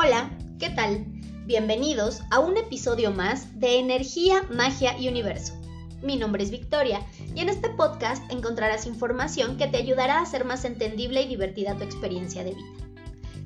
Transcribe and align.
Hola, 0.00 0.30
¿qué 0.60 0.70
tal? 0.70 1.04
Bienvenidos 1.44 2.22
a 2.30 2.38
un 2.38 2.56
episodio 2.56 3.10
más 3.10 3.58
de 3.58 3.80
Energía, 3.80 4.44
Magia 4.48 4.96
y 4.96 5.08
Universo. 5.08 5.60
Mi 6.04 6.14
nombre 6.14 6.44
es 6.44 6.52
Victoria 6.52 7.04
y 7.34 7.40
en 7.40 7.48
este 7.48 7.68
podcast 7.70 8.22
encontrarás 8.30 8.86
información 8.86 9.56
que 9.56 9.66
te 9.66 9.78
ayudará 9.78 10.18
a 10.18 10.22
hacer 10.22 10.44
más 10.44 10.64
entendible 10.64 11.22
y 11.22 11.26
divertida 11.26 11.74
tu 11.74 11.82
experiencia 11.82 12.44
de 12.44 12.54
vida. 12.54 12.68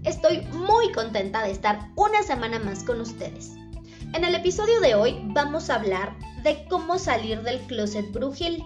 Estoy 0.05 0.43
muy 0.53 0.93
contenta 0.93 1.43
de 1.43 1.53
estar 1.53 1.89
una 1.97 2.23
semana 2.23 2.59
más 2.59 2.85
con 2.85 3.01
ustedes. 3.01 3.53
En 4.13 4.23
el 4.23 4.35
episodio 4.35 4.79
de 4.83 4.95
hoy 4.95 5.23
vamos 5.29 5.71
a 5.71 5.77
hablar 5.77 6.15
de 6.43 6.67
cómo 6.69 6.99
salir 6.99 7.41
del 7.41 7.61
closet 7.61 8.13
brujil. 8.13 8.63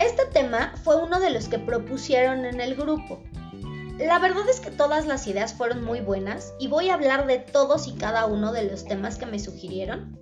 Este 0.00 0.26
tema 0.32 0.74
fue 0.82 0.96
uno 0.96 1.20
de 1.20 1.30
los 1.30 1.46
que 1.46 1.60
propusieron 1.60 2.44
en 2.44 2.60
el 2.60 2.74
grupo 2.74 3.22
la 4.06 4.18
verdad 4.18 4.48
es 4.48 4.60
que 4.60 4.70
todas 4.70 5.06
las 5.06 5.26
ideas 5.26 5.54
fueron 5.54 5.84
muy 5.84 6.00
buenas 6.00 6.54
y 6.58 6.68
voy 6.68 6.88
a 6.88 6.94
hablar 6.94 7.26
de 7.26 7.38
todos 7.38 7.86
y 7.86 7.94
cada 7.94 8.26
uno 8.26 8.52
de 8.52 8.64
los 8.64 8.84
temas 8.84 9.18
que 9.18 9.26
me 9.26 9.38
sugirieron. 9.38 10.18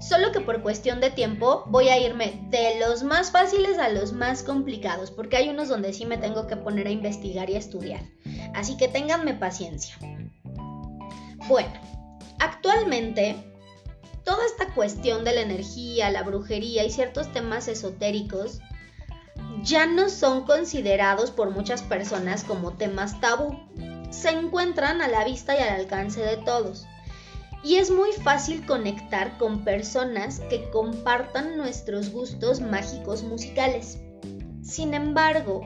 Solo 0.00 0.32
que 0.32 0.40
por 0.40 0.62
cuestión 0.62 1.00
de 1.00 1.10
tiempo 1.10 1.64
voy 1.68 1.88
a 1.88 1.98
irme 1.98 2.46
de 2.50 2.78
los 2.80 3.04
más 3.04 3.30
fáciles 3.30 3.78
a 3.78 3.88
los 3.88 4.12
más 4.12 4.42
complicados, 4.42 5.10
porque 5.10 5.36
hay 5.36 5.48
unos 5.48 5.68
donde 5.68 5.92
sí 5.92 6.06
me 6.06 6.18
tengo 6.18 6.46
que 6.46 6.56
poner 6.56 6.88
a 6.88 6.90
investigar 6.90 7.48
y 7.48 7.54
a 7.54 7.58
estudiar. 7.58 8.02
Así 8.54 8.76
que 8.76 8.88
ténganme 8.88 9.34
paciencia. 9.34 9.96
Bueno, 11.48 11.72
actualmente 12.40 13.36
toda 14.24 14.44
esta 14.44 14.74
cuestión 14.74 15.24
de 15.24 15.34
la 15.34 15.42
energía, 15.42 16.10
la 16.10 16.22
brujería 16.22 16.84
y 16.84 16.90
ciertos 16.90 17.32
temas 17.32 17.68
esotéricos 17.68 18.60
ya 19.62 19.86
no 19.86 20.08
son 20.08 20.44
considerados 20.44 21.30
por 21.30 21.50
muchas 21.50 21.82
personas 21.82 22.44
como 22.44 22.72
temas 22.72 23.20
tabú. 23.20 23.58
Se 24.10 24.30
encuentran 24.30 25.00
a 25.00 25.08
la 25.08 25.24
vista 25.24 25.56
y 25.56 25.62
al 25.62 25.80
alcance 25.80 26.20
de 26.20 26.36
todos. 26.38 26.86
Y 27.64 27.76
es 27.76 27.90
muy 27.90 28.12
fácil 28.12 28.66
conectar 28.66 29.38
con 29.38 29.64
personas 29.64 30.40
que 30.50 30.68
compartan 30.70 31.56
nuestros 31.56 32.10
gustos 32.10 32.60
mágicos 32.60 33.22
musicales. 33.22 33.98
Sin 34.62 34.94
embargo, 34.94 35.62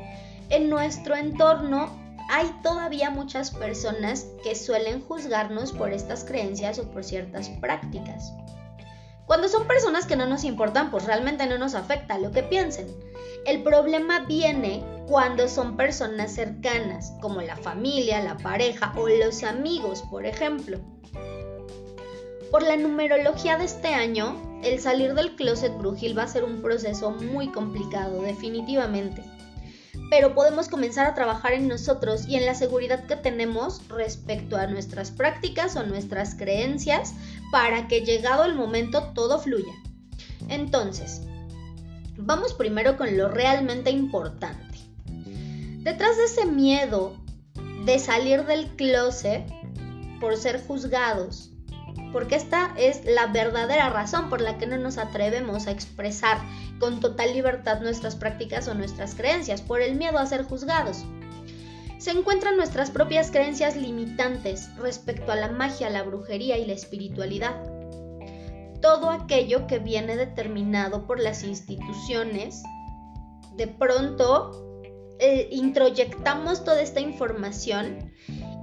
en 0.50 0.68
nuestro 0.68 1.16
entorno 1.16 1.90
hay 2.28 2.50
todavía 2.62 3.10
muchas 3.10 3.50
personas 3.50 4.26
que 4.42 4.54
suelen 4.54 5.00
juzgarnos 5.00 5.72
por 5.72 5.92
estas 5.92 6.24
creencias 6.24 6.78
o 6.78 6.90
por 6.90 7.02
ciertas 7.02 7.48
prácticas. 7.48 8.32
Cuando 9.26 9.48
son 9.48 9.66
personas 9.66 10.06
que 10.06 10.14
no 10.14 10.26
nos 10.26 10.44
importan, 10.44 10.90
pues 10.90 11.04
realmente 11.04 11.46
no 11.46 11.58
nos 11.58 11.74
afecta 11.74 12.18
lo 12.18 12.30
que 12.30 12.44
piensen. 12.44 12.86
El 13.44 13.64
problema 13.64 14.20
viene 14.20 14.84
cuando 15.08 15.48
son 15.48 15.76
personas 15.76 16.32
cercanas, 16.32 17.12
como 17.20 17.42
la 17.42 17.56
familia, 17.56 18.22
la 18.22 18.36
pareja 18.36 18.92
o 18.96 19.08
los 19.08 19.42
amigos, 19.42 20.02
por 20.10 20.26
ejemplo. 20.26 20.78
Por 22.52 22.62
la 22.62 22.76
numerología 22.76 23.58
de 23.58 23.64
este 23.64 23.88
año, 23.88 24.60
el 24.62 24.80
salir 24.80 25.14
del 25.14 25.34
closet 25.34 25.76
brujil 25.76 26.16
va 26.16 26.22
a 26.22 26.28
ser 26.28 26.44
un 26.44 26.62
proceso 26.62 27.10
muy 27.10 27.48
complicado, 27.50 28.22
definitivamente. 28.22 29.22
Pero 30.08 30.34
podemos 30.34 30.68
comenzar 30.68 31.06
a 31.06 31.14
trabajar 31.14 31.52
en 31.52 31.66
nosotros 31.66 32.28
y 32.28 32.36
en 32.36 32.46
la 32.46 32.54
seguridad 32.54 33.04
que 33.06 33.16
tenemos 33.16 33.86
respecto 33.88 34.56
a 34.56 34.68
nuestras 34.68 35.10
prácticas 35.10 35.74
o 35.74 35.84
nuestras 35.84 36.36
creencias 36.36 37.14
para 37.50 37.88
que 37.88 38.04
llegado 38.04 38.44
el 38.44 38.54
momento 38.54 39.12
todo 39.14 39.38
fluya. 39.38 39.72
Entonces, 40.48 41.22
Vamos 42.18 42.54
primero 42.54 42.96
con 42.96 43.16
lo 43.16 43.28
realmente 43.28 43.90
importante. 43.90 44.78
Detrás 45.82 46.16
de 46.16 46.24
ese 46.24 46.46
miedo 46.46 47.14
de 47.84 47.98
salir 47.98 48.44
del 48.46 48.68
closet 48.76 49.44
por 50.18 50.36
ser 50.36 50.66
juzgados, 50.66 51.50
porque 52.12 52.36
esta 52.36 52.72
es 52.78 53.04
la 53.04 53.26
verdadera 53.26 53.90
razón 53.90 54.30
por 54.30 54.40
la 54.40 54.56
que 54.56 54.66
no 54.66 54.78
nos 54.78 54.96
atrevemos 54.96 55.66
a 55.66 55.72
expresar 55.72 56.38
con 56.80 57.00
total 57.00 57.34
libertad 57.34 57.80
nuestras 57.80 58.16
prácticas 58.16 58.66
o 58.66 58.74
nuestras 58.74 59.14
creencias, 59.14 59.60
por 59.60 59.82
el 59.82 59.96
miedo 59.96 60.18
a 60.18 60.26
ser 60.26 60.42
juzgados. 60.44 61.04
Se 61.98 62.10
encuentran 62.10 62.56
nuestras 62.56 62.90
propias 62.90 63.30
creencias 63.30 63.76
limitantes 63.76 64.68
respecto 64.76 65.32
a 65.32 65.36
la 65.36 65.48
magia, 65.48 65.90
la 65.90 66.02
brujería 66.02 66.58
y 66.58 66.66
la 66.66 66.74
espiritualidad 66.74 67.56
todo 68.80 69.10
aquello 69.10 69.66
que 69.66 69.80
viene 69.80 70.16
determinado 70.16 71.06
por 71.06 71.20
las 71.20 71.42
instituciones, 71.42 72.62
de 73.56 73.66
pronto 73.66 74.80
eh, 75.18 75.48
introyectamos 75.50 76.64
toda 76.64 76.80
esta 76.82 77.00
información 77.00 78.12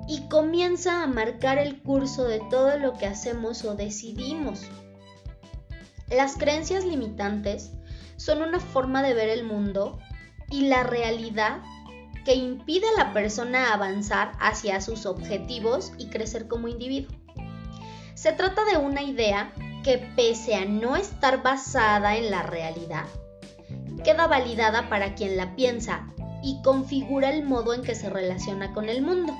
y 0.08 0.22
comienza 0.30 1.04
a 1.04 1.08
marcar 1.08 1.58
el 1.58 1.82
curso 1.82 2.26
de 2.26 2.42
todo 2.50 2.78
lo 2.78 2.94
que 2.94 3.06
hacemos 3.06 3.66
o 3.66 3.76
decidimos. 3.76 4.62
Las 6.10 6.38
creencias 6.38 6.86
limitantes 6.86 7.72
son 8.18 8.44
una 8.44 8.60
forma 8.60 9.02
de 9.02 9.14
ver 9.14 9.30
el 9.30 9.44
mundo 9.44 10.00
y 10.50 10.68
la 10.68 10.84
realidad 10.84 11.62
que 12.26 12.36
impide 12.36 12.86
a 12.96 13.06
la 13.06 13.14
persona 13.14 13.74
avanzar 13.74 14.32
hacia 14.40 14.82
sus 14.82 15.06
objetivos 15.06 15.92
y 15.98 16.08
crecer 16.08 16.48
como 16.48 16.68
individuo. 16.68 17.16
Se 18.16 18.32
trata 18.32 18.64
de 18.66 18.78
una 18.78 19.02
idea 19.02 19.54
que 19.84 19.98
pese 20.16 20.56
a 20.56 20.66
no 20.66 20.96
estar 20.96 21.44
basada 21.44 22.16
en 22.16 22.32
la 22.32 22.44
realidad, 22.44 23.06
queda 24.04 24.28
validada 24.28 24.90
para 24.90 25.16
quien 25.16 25.36
la 25.36 25.56
piensa 25.56 26.08
y 26.42 26.62
configura 26.62 27.30
el 27.30 27.44
modo 27.44 27.74
en 27.74 27.82
que 27.82 27.96
se 27.96 28.10
relaciona 28.10 28.74
con 28.74 28.90
el 28.90 29.02
mundo. 29.02 29.34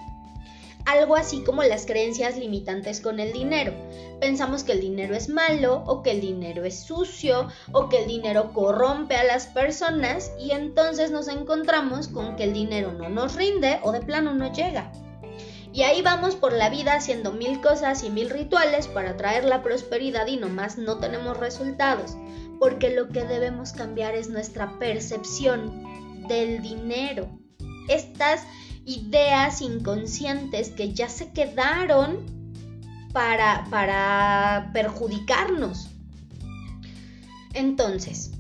Algo 0.86 1.16
así 1.16 1.44
como 1.44 1.64
las 1.64 1.86
creencias 1.86 2.38
limitantes 2.38 3.00
con 3.00 3.20
el 3.20 3.32
dinero. 3.32 3.74
Pensamos 4.20 4.64
que 4.64 4.74
el 4.74 4.82
dinero 4.82 5.16
es 5.16 5.30
malo 5.30 5.84
o 5.86 6.04
que 6.04 6.12
el 6.12 6.22
dinero 6.22 6.66
es 6.66 6.80
sucio 6.80 7.48
o 7.72 7.90
que 7.90 8.00
el 8.00 8.08
dinero 8.08 8.52
corrompe 8.54 9.16
a 9.16 9.24
las 9.24 9.48
personas 9.48 10.32
y 10.40 10.52
entonces 10.52 11.12
nos 11.12 11.28
encontramos 11.28 12.08
con 12.10 12.36
que 12.36 12.44
el 12.44 12.54
dinero 12.54 12.92
no 12.92 13.10
nos 13.10 13.36
rinde 13.36 13.80
o 13.84 13.92
de 13.92 14.02
plano 14.02 14.34
no 14.34 14.52
llega. 14.52 14.92
Y 15.74 15.82
ahí 15.82 16.04
vamos 16.04 16.36
por 16.36 16.54
la 16.54 16.70
vida 16.70 16.94
haciendo 16.94 17.32
mil 17.32 17.60
cosas 17.60 18.04
y 18.04 18.12
mil 18.12 18.30
rituales 18.30 18.88
para 18.88 19.18
traer 19.18 19.44
la 19.44 19.64
prosperidad 19.64 20.28
y 20.28 20.38
nomás 20.38 20.78
no 20.78 21.00
tenemos 21.00 21.38
resultados, 21.38 22.16
porque 22.60 22.92
lo 22.92 23.10
que 23.10 23.24
debemos 23.24 23.74
cambiar 23.74 24.14
es 24.14 24.30
nuestra 24.30 24.78
percepción 24.78 26.28
del 26.28 26.62
dinero. 26.62 27.28
Estas 27.90 28.44
ideas 28.86 29.62
inconscientes 29.62 30.70
que 30.70 30.94
ya 30.94 31.10
se 31.10 31.32
quedaron 31.32 32.26
para, 33.14 33.66
para 33.70 34.72
perjudicarnos. 34.74 35.90
Entonces, 37.54 38.32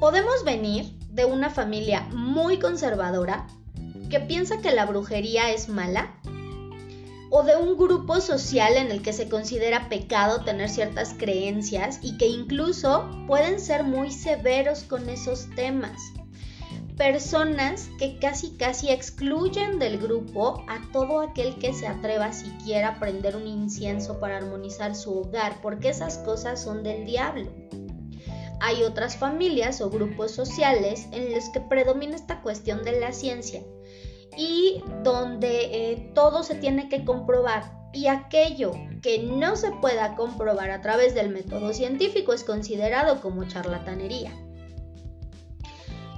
podemos 0.00 0.44
venir 0.44 0.98
de 1.10 1.24
una 1.24 1.50
familia 1.50 2.02
muy 2.12 2.58
conservadora 2.58 3.46
que 4.10 4.20
piensa 4.20 4.60
que 4.60 4.72
la 4.72 4.86
brujería 4.86 5.50
es 5.50 5.68
mala 5.68 6.14
o 7.30 7.42
de 7.42 7.56
un 7.56 7.76
grupo 7.76 8.20
social 8.20 8.76
en 8.76 8.90
el 8.90 9.02
que 9.02 9.12
se 9.12 9.28
considera 9.28 9.88
pecado 9.88 10.44
tener 10.44 10.70
ciertas 10.70 11.14
creencias 11.14 11.98
y 12.02 12.16
que 12.18 12.28
incluso 12.28 13.10
pueden 13.26 13.60
ser 13.60 13.82
muy 13.82 14.12
severos 14.12 14.84
con 14.84 15.08
esos 15.08 15.48
temas. 15.56 16.00
Personas 16.96 17.90
que 17.98 18.18
casi 18.18 18.56
casi 18.56 18.88
excluyen 18.90 19.78
del 19.78 19.98
grupo 19.98 20.64
a 20.66 20.80
todo 20.92 21.20
aquel 21.20 21.58
que 21.58 21.74
se 21.74 21.86
atreva 21.86 22.32
siquiera 22.32 22.88
a 22.88 22.98
prender 22.98 23.36
un 23.36 23.46
incienso 23.46 24.18
para 24.18 24.38
armonizar 24.38 24.94
su 24.94 25.18
hogar, 25.18 25.60
porque 25.60 25.90
esas 25.90 26.16
cosas 26.16 26.62
son 26.62 26.82
del 26.82 27.04
diablo. 27.04 27.52
Hay 28.60 28.82
otras 28.82 29.18
familias 29.18 29.82
o 29.82 29.90
grupos 29.90 30.30
sociales 30.30 31.06
en 31.12 31.34
los 31.34 31.50
que 31.50 31.60
predomina 31.60 32.16
esta 32.16 32.40
cuestión 32.40 32.82
de 32.82 32.98
la 32.98 33.12
ciencia 33.12 33.62
y 34.34 34.82
donde 35.02 35.92
eh, 35.92 36.12
todo 36.14 36.42
se 36.42 36.54
tiene 36.54 36.88
que 36.88 37.04
comprobar 37.04 37.76
y 37.92 38.06
aquello 38.06 38.72
que 39.02 39.18
no 39.18 39.56
se 39.56 39.70
pueda 39.70 40.16
comprobar 40.16 40.70
a 40.70 40.80
través 40.80 41.14
del 41.14 41.28
método 41.28 41.74
científico 41.74 42.32
es 42.32 42.42
considerado 42.42 43.20
como 43.20 43.44
charlatanería. 43.44 44.45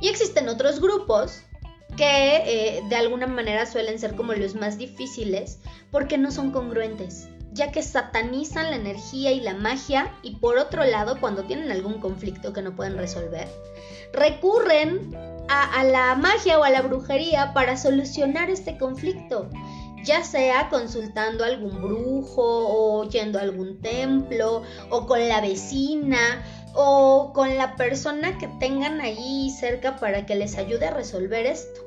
Y 0.01 0.09
existen 0.09 0.49
otros 0.49 0.81
grupos 0.81 1.43
que 1.97 2.77
eh, 2.77 2.83
de 2.89 2.97
alguna 2.97 3.27
manera 3.27 3.67
suelen 3.67 3.99
ser 3.99 4.15
como 4.15 4.33
los 4.33 4.55
más 4.55 4.79
difíciles 4.79 5.59
porque 5.91 6.17
no 6.17 6.31
son 6.31 6.53
congruentes, 6.53 7.29
ya 7.53 7.73
que 7.73 7.83
satanizan 7.83 8.71
la 8.71 8.77
energía 8.77 9.33
y 9.33 9.41
la 9.41 9.55
magia 9.55 10.15
y 10.23 10.37
por 10.37 10.59
otro 10.59 10.85
lado 10.85 11.19
cuando 11.21 11.45
tienen 11.45 11.73
algún 11.73 11.99
conflicto 11.99 12.53
que 12.53 12.63
no 12.63 12.77
pueden 12.77 12.97
resolver, 12.97 13.49
recurren 14.13 15.17
a, 15.49 15.83
la 15.83 16.15
magia 16.15 16.61
o 16.61 16.63
a 16.63 16.71
la 16.71 16.83
brujería 16.83 17.53
para 17.53 17.77
solucionar 17.77 18.51
este 18.51 18.79
conflicto 18.79 19.49
ya 20.05 20.23
sea 20.23 20.69
consultando 20.69 21.43
a 21.43 21.49
algún 21.49 21.83
brujo 21.83 22.43
o 22.43 23.09
yendo 23.09 23.39
a 23.39 23.43
algún 23.43 23.81
templo 23.81 24.63
o 24.91 25.07
con 25.07 25.29
la 25.29 25.41
vecina 25.41 26.45
o 26.75 27.33
con 27.35 27.57
la 27.57 27.77
persona 27.77 28.39
que 28.39 28.49
tengan 28.61 29.01
ahí 29.01 29.51
cerca 29.51 29.97
para 29.97 30.27
que 30.27 30.35
les 30.35 30.57
ayude 30.57 30.87
a 30.87 30.91
resolver 30.93 31.47
esto. 31.47 31.81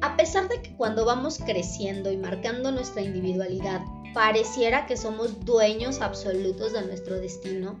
A 0.00 0.16
pesar 0.16 0.48
de 0.48 0.60
que 0.60 0.76
cuando 0.76 1.04
vamos 1.04 1.38
creciendo 1.38 2.12
y 2.12 2.16
marcando 2.16 2.70
nuestra 2.70 3.02
individualidad, 3.02 3.80
pareciera 4.12 4.86
que 4.86 4.96
somos 4.96 5.44
dueños 5.44 6.00
absolutos 6.00 6.72
de 6.72 6.82
nuestro 6.82 7.18
destino, 7.18 7.80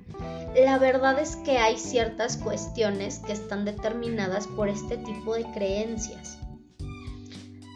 la 0.56 0.78
verdad 0.78 1.18
es 1.18 1.36
que 1.36 1.58
hay 1.58 1.78
ciertas 1.78 2.36
cuestiones 2.36 3.20
que 3.20 3.32
están 3.32 3.64
determinadas 3.64 4.46
por 4.48 4.68
este 4.68 4.96
tipo 4.96 5.34
de 5.34 5.44
creencias. 5.52 6.38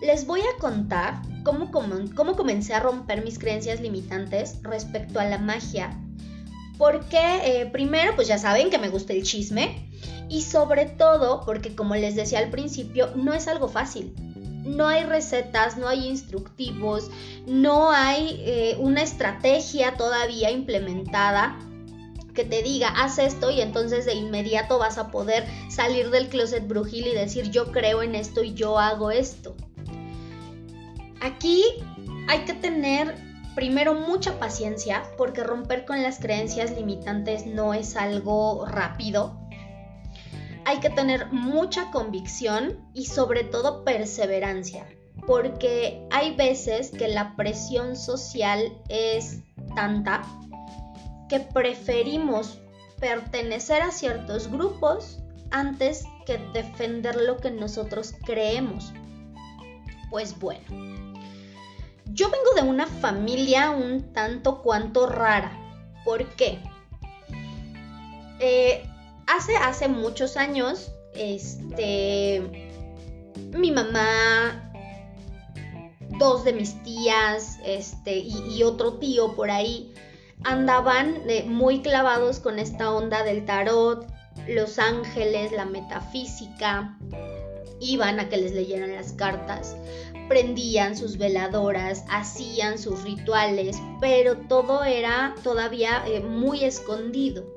Les 0.00 0.26
voy 0.26 0.40
a 0.40 0.60
contar 0.60 1.22
cómo, 1.44 1.70
cómo, 1.72 2.36
comencé 2.36 2.72
a 2.72 2.80
romper 2.80 3.24
mis 3.24 3.38
creencias 3.38 3.80
limitantes 3.80 4.62
respecto 4.62 5.18
a 5.18 5.24
la 5.24 5.38
magia. 5.38 5.90
Porque 6.78 7.18
eh, 7.44 7.66
primero, 7.66 8.14
pues 8.14 8.28
ya 8.28 8.38
saben 8.38 8.70
que 8.70 8.78
me 8.78 8.88
gusta 8.88 9.12
el 9.12 9.24
chisme. 9.24 9.90
Y 10.30 10.42
sobre 10.42 10.86
todo 10.86 11.42
porque, 11.44 11.74
como 11.74 11.94
les 11.96 12.14
decía 12.14 12.38
al 12.38 12.50
principio, 12.50 13.10
no 13.16 13.32
es 13.32 13.48
algo 13.48 13.68
fácil. 13.68 14.14
No 14.64 14.86
hay 14.86 15.04
recetas, 15.04 15.76
no 15.76 15.88
hay 15.88 16.06
instructivos, 16.06 17.10
no 17.46 17.90
hay 17.90 18.42
eh, 18.44 18.76
una 18.78 19.02
estrategia 19.02 19.96
todavía 19.96 20.50
implementada 20.50 21.58
que 22.38 22.44
te 22.44 22.62
diga, 22.62 22.88
haz 22.90 23.18
esto 23.18 23.50
y 23.50 23.60
entonces 23.60 24.04
de 24.06 24.14
inmediato 24.14 24.78
vas 24.78 24.96
a 24.96 25.10
poder 25.10 25.44
salir 25.68 26.10
del 26.10 26.28
closet 26.28 26.68
brujil 26.68 27.08
y 27.08 27.12
decir, 27.12 27.50
yo 27.50 27.72
creo 27.72 28.00
en 28.00 28.14
esto 28.14 28.44
y 28.44 28.54
yo 28.54 28.78
hago 28.78 29.10
esto. 29.10 29.56
Aquí 31.20 31.64
hay 32.28 32.44
que 32.44 32.52
tener 32.52 33.27
primero 33.58 33.92
mucha 33.92 34.38
paciencia 34.38 35.02
porque 35.16 35.42
romper 35.42 35.84
con 35.84 36.00
las 36.00 36.20
creencias 36.20 36.70
limitantes 36.70 37.44
no 37.44 37.74
es 37.74 37.96
algo 37.96 38.64
rápido. 38.64 39.36
Hay 40.64 40.78
que 40.78 40.90
tener 40.90 41.32
mucha 41.32 41.90
convicción 41.90 42.88
y 42.94 43.06
sobre 43.06 43.42
todo 43.42 43.82
perseverancia 43.82 44.86
porque 45.26 46.06
hay 46.12 46.36
veces 46.36 46.92
que 46.92 47.08
la 47.08 47.34
presión 47.34 47.96
social 47.96 48.80
es 48.88 49.40
tanta 49.74 50.22
que 51.28 51.40
preferimos 51.40 52.60
pertenecer 53.00 53.82
a 53.82 53.90
ciertos 53.90 54.48
grupos 54.52 55.18
antes 55.50 56.04
que 56.26 56.38
defender 56.54 57.16
lo 57.16 57.38
que 57.38 57.50
nosotros 57.50 58.14
creemos. 58.24 58.92
Pues 60.10 60.38
bueno, 60.38 60.97
yo 62.18 62.28
vengo 62.30 62.52
de 62.56 62.62
una 62.62 62.88
familia 62.88 63.70
un 63.70 64.12
tanto 64.12 64.60
cuanto 64.60 65.06
rara. 65.06 65.56
¿Por 66.04 66.26
qué? 66.34 66.58
Eh, 68.40 68.84
hace, 69.28 69.56
hace 69.56 69.86
muchos 69.86 70.36
años, 70.36 70.90
este, 71.14 72.74
mi 73.52 73.70
mamá, 73.70 74.72
dos 76.18 76.42
de 76.42 76.54
mis 76.54 76.82
tías, 76.82 77.60
este, 77.64 78.16
y, 78.16 78.64
otro 78.64 78.94
tío 78.94 79.36
por 79.36 79.52
ahí, 79.52 79.94
andaban 80.42 81.22
eh, 81.28 81.44
muy 81.44 81.82
clavados 81.82 82.40
con 82.40 82.58
esta 82.58 82.90
onda 82.90 83.22
del 83.22 83.44
tarot, 83.44 84.08
los 84.48 84.80
ángeles, 84.80 85.52
la 85.52 85.66
metafísica, 85.66 86.98
iban 87.80 88.18
a 88.18 88.28
que 88.28 88.38
les 88.38 88.52
leyeran 88.52 88.92
las 88.96 89.12
cartas 89.12 89.76
prendían 90.28 90.96
sus 90.96 91.18
veladoras, 91.18 92.04
hacían 92.08 92.78
sus 92.78 93.02
rituales, 93.02 93.76
pero 94.00 94.36
todo 94.36 94.84
era 94.84 95.34
todavía 95.42 96.04
eh, 96.06 96.20
muy 96.20 96.64
escondido. 96.64 97.54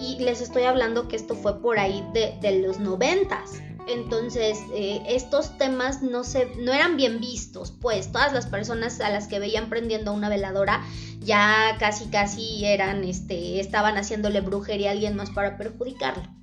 Y 0.00 0.18
les 0.18 0.40
estoy 0.40 0.64
hablando 0.64 1.08
que 1.08 1.16
esto 1.16 1.34
fue 1.34 1.60
por 1.60 1.78
ahí 1.78 2.04
de, 2.12 2.60
los 2.60 2.78
noventas. 2.80 3.62
Entonces, 3.88 4.58
eh, 4.74 5.02
estos 5.08 5.58
temas 5.58 6.02
no, 6.02 6.24
se, 6.24 6.46
no 6.56 6.72
eran 6.72 6.96
bien 6.96 7.20
vistos, 7.20 7.72
pues 7.80 8.10
todas 8.12 8.32
las 8.32 8.46
personas 8.46 9.00
a 9.00 9.10
las 9.10 9.26
que 9.26 9.40
veían 9.40 9.68
prendiendo 9.68 10.12
una 10.12 10.28
veladora 10.28 10.84
ya 11.20 11.76
casi 11.78 12.06
casi 12.06 12.64
eran, 12.64 13.04
este, 13.04 13.60
estaban 13.60 13.96
haciéndole 13.96 14.40
brujería 14.40 14.90
a 14.90 14.92
alguien 14.92 15.16
más 15.16 15.30
para 15.30 15.56
perjudicarlo. 15.56 16.41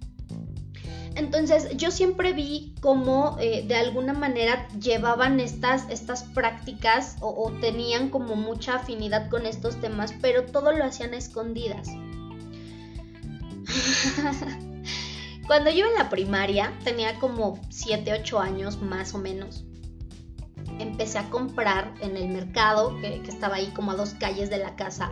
Entonces 1.19 1.75
yo 1.75 1.91
siempre 1.91 2.31
vi 2.31 2.73
cómo 2.79 3.35
eh, 3.41 3.65
de 3.67 3.75
alguna 3.75 4.13
manera 4.13 4.69
llevaban 4.79 5.41
estas, 5.41 5.85
estas 5.89 6.23
prácticas 6.23 7.17
o, 7.19 7.51
tenían 7.59 8.09
como 8.09 8.37
mucha 8.37 8.75
afinidad 8.75 9.29
con 9.29 9.45
estos 9.45 9.81
temas, 9.81 10.13
pero 10.21 10.45
todo 10.45 10.71
lo 10.71 10.85
hacían 10.85 11.13
a 11.13 11.17
escondidas. 11.17 11.89
Cuando 15.45 15.71
yo 15.71 15.87
en 15.87 15.95
la 15.95 16.09
primaria, 16.09 16.71
tenía 16.85 17.19
como 17.19 17.59
7, 17.69 18.13
8 18.21 18.39
años 18.39 18.81
más 18.81 19.13
o 19.13 19.17
menos, 19.17 19.65
empecé 20.79 21.17
a 21.17 21.29
comprar 21.29 21.93
en 21.99 22.15
el 22.15 22.29
mercado, 22.29 22.95
que, 23.01 23.21
que 23.23 23.29
estaba 23.29 23.55
ahí 23.55 23.67
como 23.75 23.91
a 23.91 23.95
dos 23.95 24.13
calles 24.13 24.49
de 24.49 24.59
la 24.59 24.77
casa, 24.77 25.11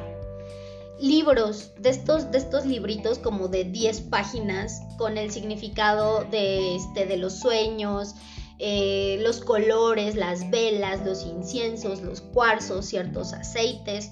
libros, 1.00 1.72
de 1.80 1.90
estos, 1.90 2.32
de 2.32 2.38
estos 2.38 2.66
libritos 2.66 3.20
como 3.20 3.48
de 3.48 3.64
10 3.66 4.02
páginas 4.02 4.82
con 4.98 5.18
el 5.18 5.32
significado 5.32 6.24
de, 6.26 6.76
este, 6.76 7.06
de 7.06 7.18
los 7.18 7.40
sueños, 7.40 8.16
eh, 8.60 9.20
los 9.22 9.42
colores, 9.42 10.16
las 10.16 10.50
velas, 10.50 11.06
los 11.06 11.26
inciensos, 11.26 12.02
los 12.02 12.22
cuarzos, 12.22 12.86
ciertos 12.86 13.34
aceites. 13.34 14.12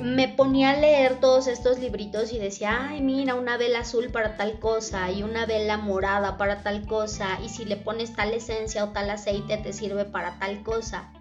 Me 0.00 0.28
ponía 0.28 0.70
a 0.70 0.76
leer 0.76 1.20
todos 1.20 1.46
estos 1.46 1.78
libritos 1.78 2.32
y 2.32 2.38
decía, 2.38 2.88
ay, 2.88 3.02
mira, 3.02 3.34
una 3.34 3.56
vela 3.56 3.80
azul 3.80 4.10
para 4.10 4.36
tal 4.36 4.58
cosa 4.58 5.10
y 5.10 5.22
una 5.22 5.46
vela 5.46 5.76
morada 5.76 6.38
para 6.38 6.62
tal 6.62 6.86
cosa 6.86 7.38
y 7.44 7.48
si 7.48 7.64
le 7.64 7.76
pones 7.76 8.14
tal 8.14 8.32
esencia 8.32 8.84
o 8.84 8.88
tal 8.90 9.10
aceite 9.10 9.58
te 9.58 9.72
sirve 9.72 10.04
para 10.04 10.38
tal 10.38 10.62
cosa. 10.62 11.12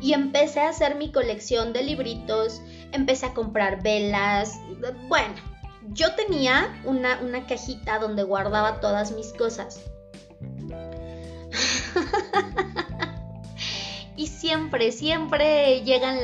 Y 0.00 0.12
empecé 0.12 0.60
a 0.60 0.68
hacer 0.68 0.96
mi 0.96 1.10
colección 1.10 1.72
de 1.72 1.82
libritos 1.82 2.60
empecé 2.92 3.26
a 3.26 3.34
comprar 3.34 3.82
velas. 3.82 4.58
Bueno, 5.08 5.34
yo 5.92 6.14
tenía 6.14 6.80
una, 6.84 7.20
una 7.20 7.46
cajita 7.46 7.98
donde 7.98 8.22
guardaba 8.22 8.80
todas 8.80 9.12
mis 9.12 9.32
cosas. 9.32 9.80
y 14.16 14.26
siempre, 14.26 14.92
siempre 14.92 15.82
llegan 15.82 16.18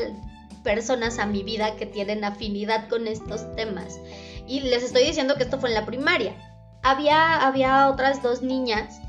personas 0.62 1.18
a 1.18 1.26
mi 1.26 1.42
vida 1.42 1.76
que 1.76 1.86
tienen 1.86 2.24
afinidad 2.24 2.88
con 2.88 3.06
estos 3.06 3.54
temas. 3.56 3.98
Y 4.46 4.60
les 4.60 4.82
estoy 4.82 5.04
diciendo 5.04 5.36
que 5.36 5.44
esto 5.44 5.58
fue 5.58 5.70
en 5.70 5.74
la 5.74 5.86
primaria. 5.86 6.34
Había, 6.82 7.46
había 7.46 7.88
otras 7.88 8.22
dos 8.22 8.42
niñas 8.42 9.00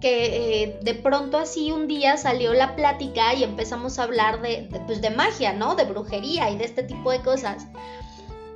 que 0.00 0.62
eh, 0.62 0.78
de 0.82 0.94
pronto 0.94 1.38
así 1.38 1.72
un 1.72 1.88
día 1.88 2.16
salió 2.16 2.54
la 2.54 2.76
plática 2.76 3.34
y 3.34 3.42
empezamos 3.42 3.98
a 3.98 4.04
hablar 4.04 4.42
de, 4.42 4.68
pues 4.86 5.00
de 5.00 5.10
magia, 5.10 5.52
¿no? 5.52 5.74
De 5.74 5.84
brujería 5.84 6.50
y 6.50 6.56
de 6.56 6.64
este 6.64 6.82
tipo 6.82 7.10
de 7.10 7.20
cosas. 7.20 7.66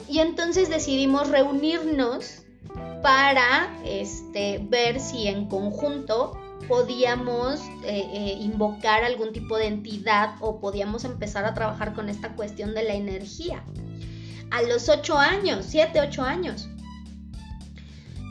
Y 0.09 0.21
entonces 0.21 0.69
decidimos 0.69 1.29
reunirnos 1.29 2.43
para 3.03 3.75
este, 3.85 4.61
ver 4.63 5.01
si 5.01 5.27
en 5.27 5.49
conjunto 5.49 6.39
podíamos 6.69 7.61
eh, 7.85 8.09
eh, 8.13 8.37
invocar 8.41 9.05
algún 9.05 9.33
tipo 9.33 9.57
de 9.57 9.67
entidad 9.67 10.37
o 10.41 10.61
podíamos 10.61 11.05
empezar 11.05 11.45
a 11.45 11.55
trabajar 11.55 11.93
con 11.93 12.09
esta 12.09 12.35
cuestión 12.35 12.75
de 12.75 12.85
la 12.85 12.95
energía. 12.95 13.65
A 14.51 14.63
los 14.63 14.89
8 14.89 15.19
años, 15.19 15.65
7, 15.69 16.01
8 16.01 16.23
años. 16.23 16.69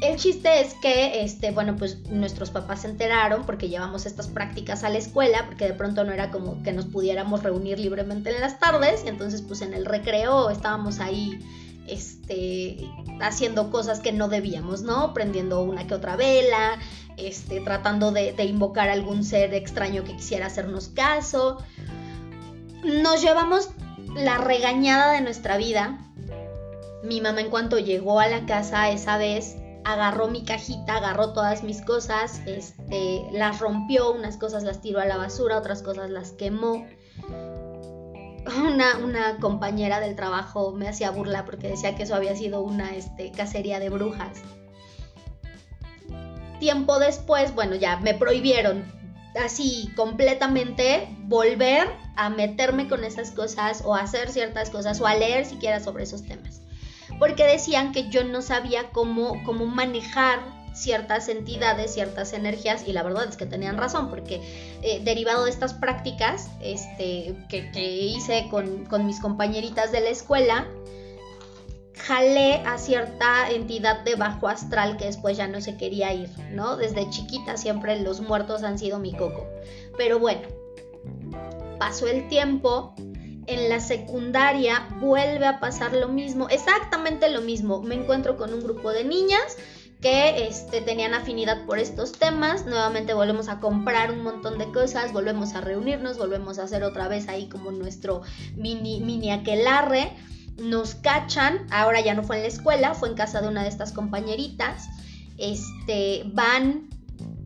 El 0.02 0.18
chiste 0.18 0.62
es 0.62 0.74
que, 0.74 1.24
este, 1.24 1.52
bueno, 1.52 1.76
pues 1.78 2.10
nuestros 2.10 2.50
papás 2.50 2.82
se 2.82 2.88
enteraron 2.88 3.46
porque 3.46 3.70
llevamos 3.70 4.08
estas 4.08 4.28
prácticas 4.28 4.84
a 4.84 4.90
la 4.90 4.98
escuela, 4.98 5.46
porque 5.46 5.68
de 5.68 5.74
pronto 5.76 6.04
no 6.04 6.12
era 6.12 6.32
como 6.32 6.64
que 6.64 6.74
nos 6.74 6.86
pudiéramos 6.86 7.44
reunir 7.44 7.80
libremente 7.80 8.34
en 8.34 8.42
las 8.42 8.60
tardes, 8.60 9.04
y 9.06 9.10
entonces 9.10 9.44
pues 9.44 9.62
en 9.62 9.76
el 9.76 9.86
recreo 9.86 10.50
estábamos 10.50 11.00
ahí, 11.00 11.40
este, 11.88 12.78
haciendo 13.22 13.70
cosas 13.70 14.00
que 14.00 14.12
no 14.12 14.28
debíamos, 14.28 14.82
¿no? 14.82 15.14
Prendiendo 15.14 15.62
una 15.62 15.86
que 15.86 15.94
otra 15.94 16.16
vela, 16.16 16.80
este, 17.18 17.62
tratando 17.62 18.12
de, 18.12 18.34
de 18.34 18.46
invocar 18.46 18.90
a 18.90 18.94
algún 18.94 19.24
ser 19.24 19.54
extraño 19.54 20.04
que 20.04 20.16
quisiera 20.16 20.48
hacernos 20.48 20.88
caso. 20.88 21.60
Nos 22.84 23.22
llevamos 23.22 23.70
la 24.16 24.40
regañada 24.40 25.14
de 25.14 25.22
nuestra 25.22 25.58
vida. 25.58 26.00
Mi 27.04 27.22
mamá 27.22 27.42
en 27.42 27.52
cuanto 27.52 27.78
llegó 27.78 28.20
a 28.20 28.28
la 28.28 28.48
casa 28.48 28.90
esa 28.90 29.18
vez, 29.18 29.58
agarró 29.84 30.28
mi 30.28 30.44
cajita, 30.44 30.98
agarró 30.98 31.34
todas 31.34 31.64
mis 31.64 31.82
cosas, 31.82 32.42
este, 32.46 33.26
las 33.32 33.60
rompió, 33.60 34.12
unas 34.12 34.38
cosas 34.38 34.64
las 34.64 34.82
tiró 34.82 35.00
a 35.00 35.06
la 35.06 35.18
basura, 35.18 35.58
otras 35.58 35.82
cosas 35.82 36.10
las 36.10 36.32
quemó. 36.32 36.86
Una, 38.66 39.38
compañera 39.40 40.00
del 40.00 40.16
trabajo 40.16 40.72
me 40.72 40.88
hacía 40.88 41.12
burla 41.12 41.46
porque 41.46 41.70
decía 41.70 41.96
que 41.96 42.04
eso 42.04 42.16
había 42.16 42.36
sido 42.36 42.62
una 42.62 42.96
este, 42.96 43.32
cacería 43.32 43.80
de 43.80 43.90
brujas. 43.90 44.42
Tiempo 46.60 47.00
después, 47.00 47.56
bueno, 47.56 47.76
ya 47.76 47.98
me 47.98 48.14
prohibieron 48.14 48.84
así 49.44 49.90
completamente 49.96 51.08
volver 51.24 51.88
a 52.16 52.30
meterme 52.30 52.88
con 52.88 53.04
esas 53.04 53.32
cosas 53.32 53.84
o 53.86 53.96
a 53.96 54.02
hacer 54.02 54.30
ciertas 54.30 54.70
cosas 54.70 55.00
o 55.02 55.08
a 55.08 55.16
leer 55.16 55.46
siquiera 55.46 55.80
sobre 55.80 56.04
esos 56.04 56.24
temas 56.24 56.61
porque 57.22 57.46
decían 57.46 57.92
que 57.92 58.10
yo 58.10 58.24
no 58.24 58.42
sabía 58.42 58.90
cómo, 58.90 59.44
cómo 59.44 59.68
manejar 59.68 60.40
ciertas 60.74 61.30
entidades, 61.30 61.94
ciertas 61.94 62.34
energías, 62.34 62.88
y 62.88 62.94
la 62.94 63.04
verdad 63.04 63.30
es 63.30 63.38
que 63.38 63.46
tenían 63.46 63.78
razón, 63.78 64.10
porque 64.10 64.42
eh, 64.82 65.02
derivado 65.04 65.44
de 65.44 65.52
estas 65.52 65.76
prácticas 65.76 66.50
este, 66.62 67.36
que, 67.48 67.70
hice 67.76 68.48
con, 68.50 68.86
con, 68.86 69.06
mis 69.06 69.20
compañeritas 69.20 69.92
de 69.92 70.02
la 70.02 70.10
escuela, 70.10 70.66
jalé 71.96 72.56
a 72.66 72.80
cierta 72.80 73.52
entidad 73.52 74.00
de 74.04 74.16
bajo 74.16 74.48
astral 74.48 74.98
que 74.98 75.06
después 75.06 75.38
ya 75.38 75.48
no 75.48 75.62
se 75.62 75.78
quería 75.78 76.12
ir, 76.16 76.32
¿no? 76.50 76.76
Desde 76.76 77.08
chiquita 77.12 77.56
siempre 77.56 78.02
los 78.02 78.20
muertos 78.22 78.64
han 78.64 78.80
sido 78.80 78.98
mi 78.98 79.14
coco. 79.14 79.46
Pero 79.96 80.18
bueno, 80.18 80.42
pasó 81.78 82.08
el 82.08 82.28
tiempo, 82.30 82.96
en 83.48 83.70
la 83.70 83.80
secundaria 83.80 84.88
vuelve 85.00 85.46
a 85.46 85.60
pasar 85.60 85.94
lo 85.94 86.08
mismo, 86.08 86.50
exactamente 86.50 87.30
lo 87.30 87.42
mismo. 87.42 87.82
Me 87.82 87.96
encuentro 87.96 88.38
con 88.38 88.54
un 88.54 88.62
grupo 88.62 88.92
de 88.92 89.04
niñas 89.04 89.58
que 90.02 90.48
este, 90.48 90.82
tenían 90.82 91.14
afinidad 91.14 91.66
por 91.66 91.80
estos 91.80 92.14
temas. 92.14 92.66
Nuevamente 92.66 93.14
volvemos 93.14 93.50
a 93.50 93.60
comprar 93.60 94.12
un 94.12 94.24
montón 94.24 94.58
de 94.58 94.72
cosas, 94.72 95.14
volvemos 95.14 95.54
a 95.54 95.62
reunirnos, 95.62 96.18
volvemos 96.18 96.58
a 96.60 96.64
hacer 96.64 96.84
otra 96.84 97.08
vez 97.08 97.28
ahí 97.28 97.48
como 97.48 97.72
nuestro 97.72 98.22
mini, 98.56 99.00
mini 99.00 99.32
aquelarre. 99.32 100.12
Nos 100.58 100.96
cachan, 100.96 101.66
ahora 101.72 102.02
ya 102.02 102.14
no 102.14 102.24
fue 102.24 102.38
en 102.38 102.42
la 102.44 102.48
escuela, 102.48 102.94
fue 102.94 103.10
en 103.10 103.16
casa 103.16 103.42
de 103.42 103.48
una 103.48 103.64
de 103.64 103.70
estas 103.70 103.92
compañeritas. 103.92 104.88
Este, 105.38 106.24
van 106.34 106.90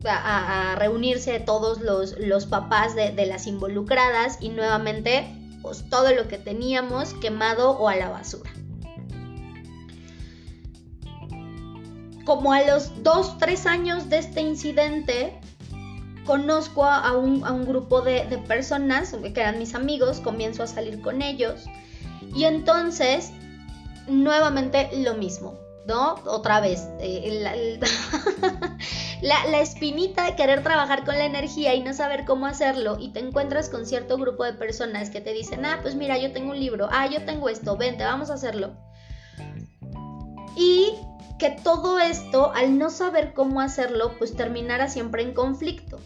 a, 0.04 0.76
reunirse 0.78 1.40
todos 1.40 1.80
los, 1.80 2.18
los 2.18 2.46
papás 2.46 2.94
de, 2.94 3.12
de 3.12 3.26
las 3.26 3.46
involucradas 3.46 4.38
y 4.40 4.48
nuevamente 4.48 5.26
pues 5.66 5.90
todo 5.90 6.14
lo 6.14 6.28
que 6.28 6.38
teníamos 6.38 7.12
quemado 7.14 7.72
o 7.72 7.88
a 7.88 7.96
la 7.96 8.08
basura. 8.08 8.52
como 12.24 12.52
a 12.52 12.62
los 12.62 13.02
dos, 13.02 13.36
tres 13.38 13.66
años 13.66 14.08
de 14.08 14.18
este 14.18 14.40
incidente, 14.40 15.40
conozco 16.24 16.84
a 16.84 17.16
un, 17.16 17.66
grupo 17.66 18.00
de, 18.00 18.22
personas 18.46 19.12
que 19.12 19.40
eran 19.40 19.58
mis 19.58 19.74
amigos, 19.74 20.20
comienzo 20.20 20.62
a 20.62 20.66
salir 20.68 21.00
con 21.00 21.22
ellos 21.22 21.64
y 22.34 22.44
entonces 22.44 23.32
nuevamente 24.08 24.88
lo 25.02 25.14
mismo, 25.14 25.54
¿no? 25.86 26.14
Otra 26.26 26.60
vez, 26.60 26.88
eh, 27.00 27.40
la, 29.22 29.46
la, 29.46 29.60
espinita 29.60 30.24
de 30.24 30.34
querer 30.34 30.62
trabajar 30.62 31.04
con 31.04 31.16
la 31.16 31.24
energía 31.24 31.74
y 31.74 31.82
no 31.82 31.92
saber 31.92 32.24
cómo 32.24 32.46
hacerlo 32.46 32.96
y 32.98 33.10
te 33.12 33.20
encuentras 33.20 33.68
con 33.68 33.86
cierto 33.86 34.16
grupo 34.18 34.44
de 34.44 34.52
personas 34.52 35.10
que 35.10 35.20
te 35.20 35.32
dicen, 35.32 35.64
ah, 35.64 35.78
pues 35.82 35.94
mira, 35.94 36.18
yo 36.18 36.32
tengo 36.32 36.50
un 36.50 36.60
libro, 36.60 36.88
ah, 36.90 37.06
yo 37.06 37.24
tengo 37.24 37.48
esto, 37.48 37.76
vente, 37.76 38.04
vamos 38.04 38.30
a 38.30 38.34
hacerlo. 38.34 38.74
Y 40.56 40.92
que 41.38 41.50
todo 41.50 41.98
esto, 41.98 42.52
al 42.54 42.78
no 42.78 42.90
saber 42.90 43.34
cómo 43.34 43.60
hacerlo, 43.60 44.12
pues 44.18 44.34
terminara 44.34 44.88
siempre 44.88 45.22
en 45.22 45.34
conflicto. 45.34 46.00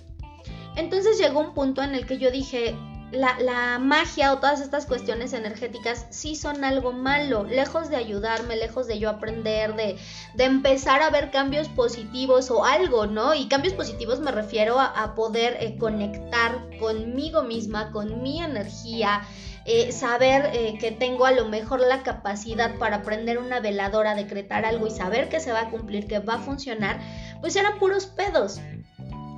Entonces 0.77 1.19
llegó 1.19 1.41
un 1.41 1.55
punto 1.55 1.83
en 1.83 1.95
el 1.95 2.07
que 2.07 2.19
yo 2.19 2.31
dije, 2.31 2.77
la, 3.13 3.79
magia 3.79 4.33
o 4.33 4.39
todas 4.39 4.61
estas 4.61 4.87
cuestiones 4.87 5.33
energéticas 5.33 6.07
sí 6.11 6.37
son 6.37 6.65
algo 6.65 6.93
malo, 6.93 7.45
lejos 7.45 7.91
de 7.91 7.97
ayudarme, 7.97 8.57
lejos 8.57 8.87
de 8.87 8.99
yo 8.99 9.11
aprender, 9.11 9.75
de, 9.75 9.97
empezar 10.39 11.03
a 11.03 11.11
ver 11.11 11.31
cambios 11.31 11.69
positivos 11.69 12.51
o 12.51 12.65
algo, 12.65 13.07
¿no? 13.07 13.35
Y 13.35 13.49
cambios 13.49 13.75
positivos 13.75 14.21
me 14.21 14.31
refiero 14.31 14.81
a, 14.81 15.15
poder 15.15 15.57
eh, 15.61 15.77
conectar 15.79 16.69
conmigo 16.79 17.43
misma, 17.43 17.91
con 17.91 18.23
mi 18.23 18.43
energía, 18.43 19.23
eh, 19.67 19.93
saber 19.93 20.51
eh, 20.55 20.79
que 20.79 20.91
tengo 20.91 21.27
a 21.27 21.33
lo 21.33 21.47
mejor 21.47 21.81
la 21.81 22.03
capacidad 22.03 22.77
para 22.77 23.03
prender 23.03 23.39
una 23.39 23.61
veladora, 23.61 24.15
decretar 24.15 24.65
algo 24.65 24.87
y 24.87 24.91
saber 24.91 25.29
que 25.29 25.41
se 25.41 25.53
va 25.53 25.63
a 25.63 25.71
cumplir, 25.71 26.07
que 26.07 26.19
va 26.19 26.35
a 26.35 26.39
funcionar, 26.39 27.01
pues 27.41 27.57
eran 27.57 27.79
puros 27.79 28.07
pedos. 28.07 28.61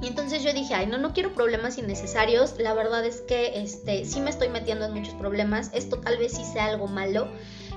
Y 0.03 0.09
entonces 0.09 0.43
yo 0.43 0.53
dije, 0.53 0.75
ay, 0.75 0.87
no, 0.87 0.99
no 0.99 1.15
quiero 1.15 1.33
problemas 1.33 1.79
innecesarios. 1.79 2.57
La 2.59 2.75
verdad 2.75 3.05
es 3.07 3.21
que 3.21 3.63
este, 3.63 4.05
sí 4.05 4.21
me 4.21 4.31
estoy 4.31 4.49
metiendo 4.49 4.85
en 4.85 4.95
muchos 4.95 5.15
problemas. 5.15 5.71
Esto 5.73 5.99
tal 5.99 6.19
vez 6.19 6.33
sí 6.33 6.45
sea 6.45 6.67
algo 6.67 6.89
malo. 6.89 7.29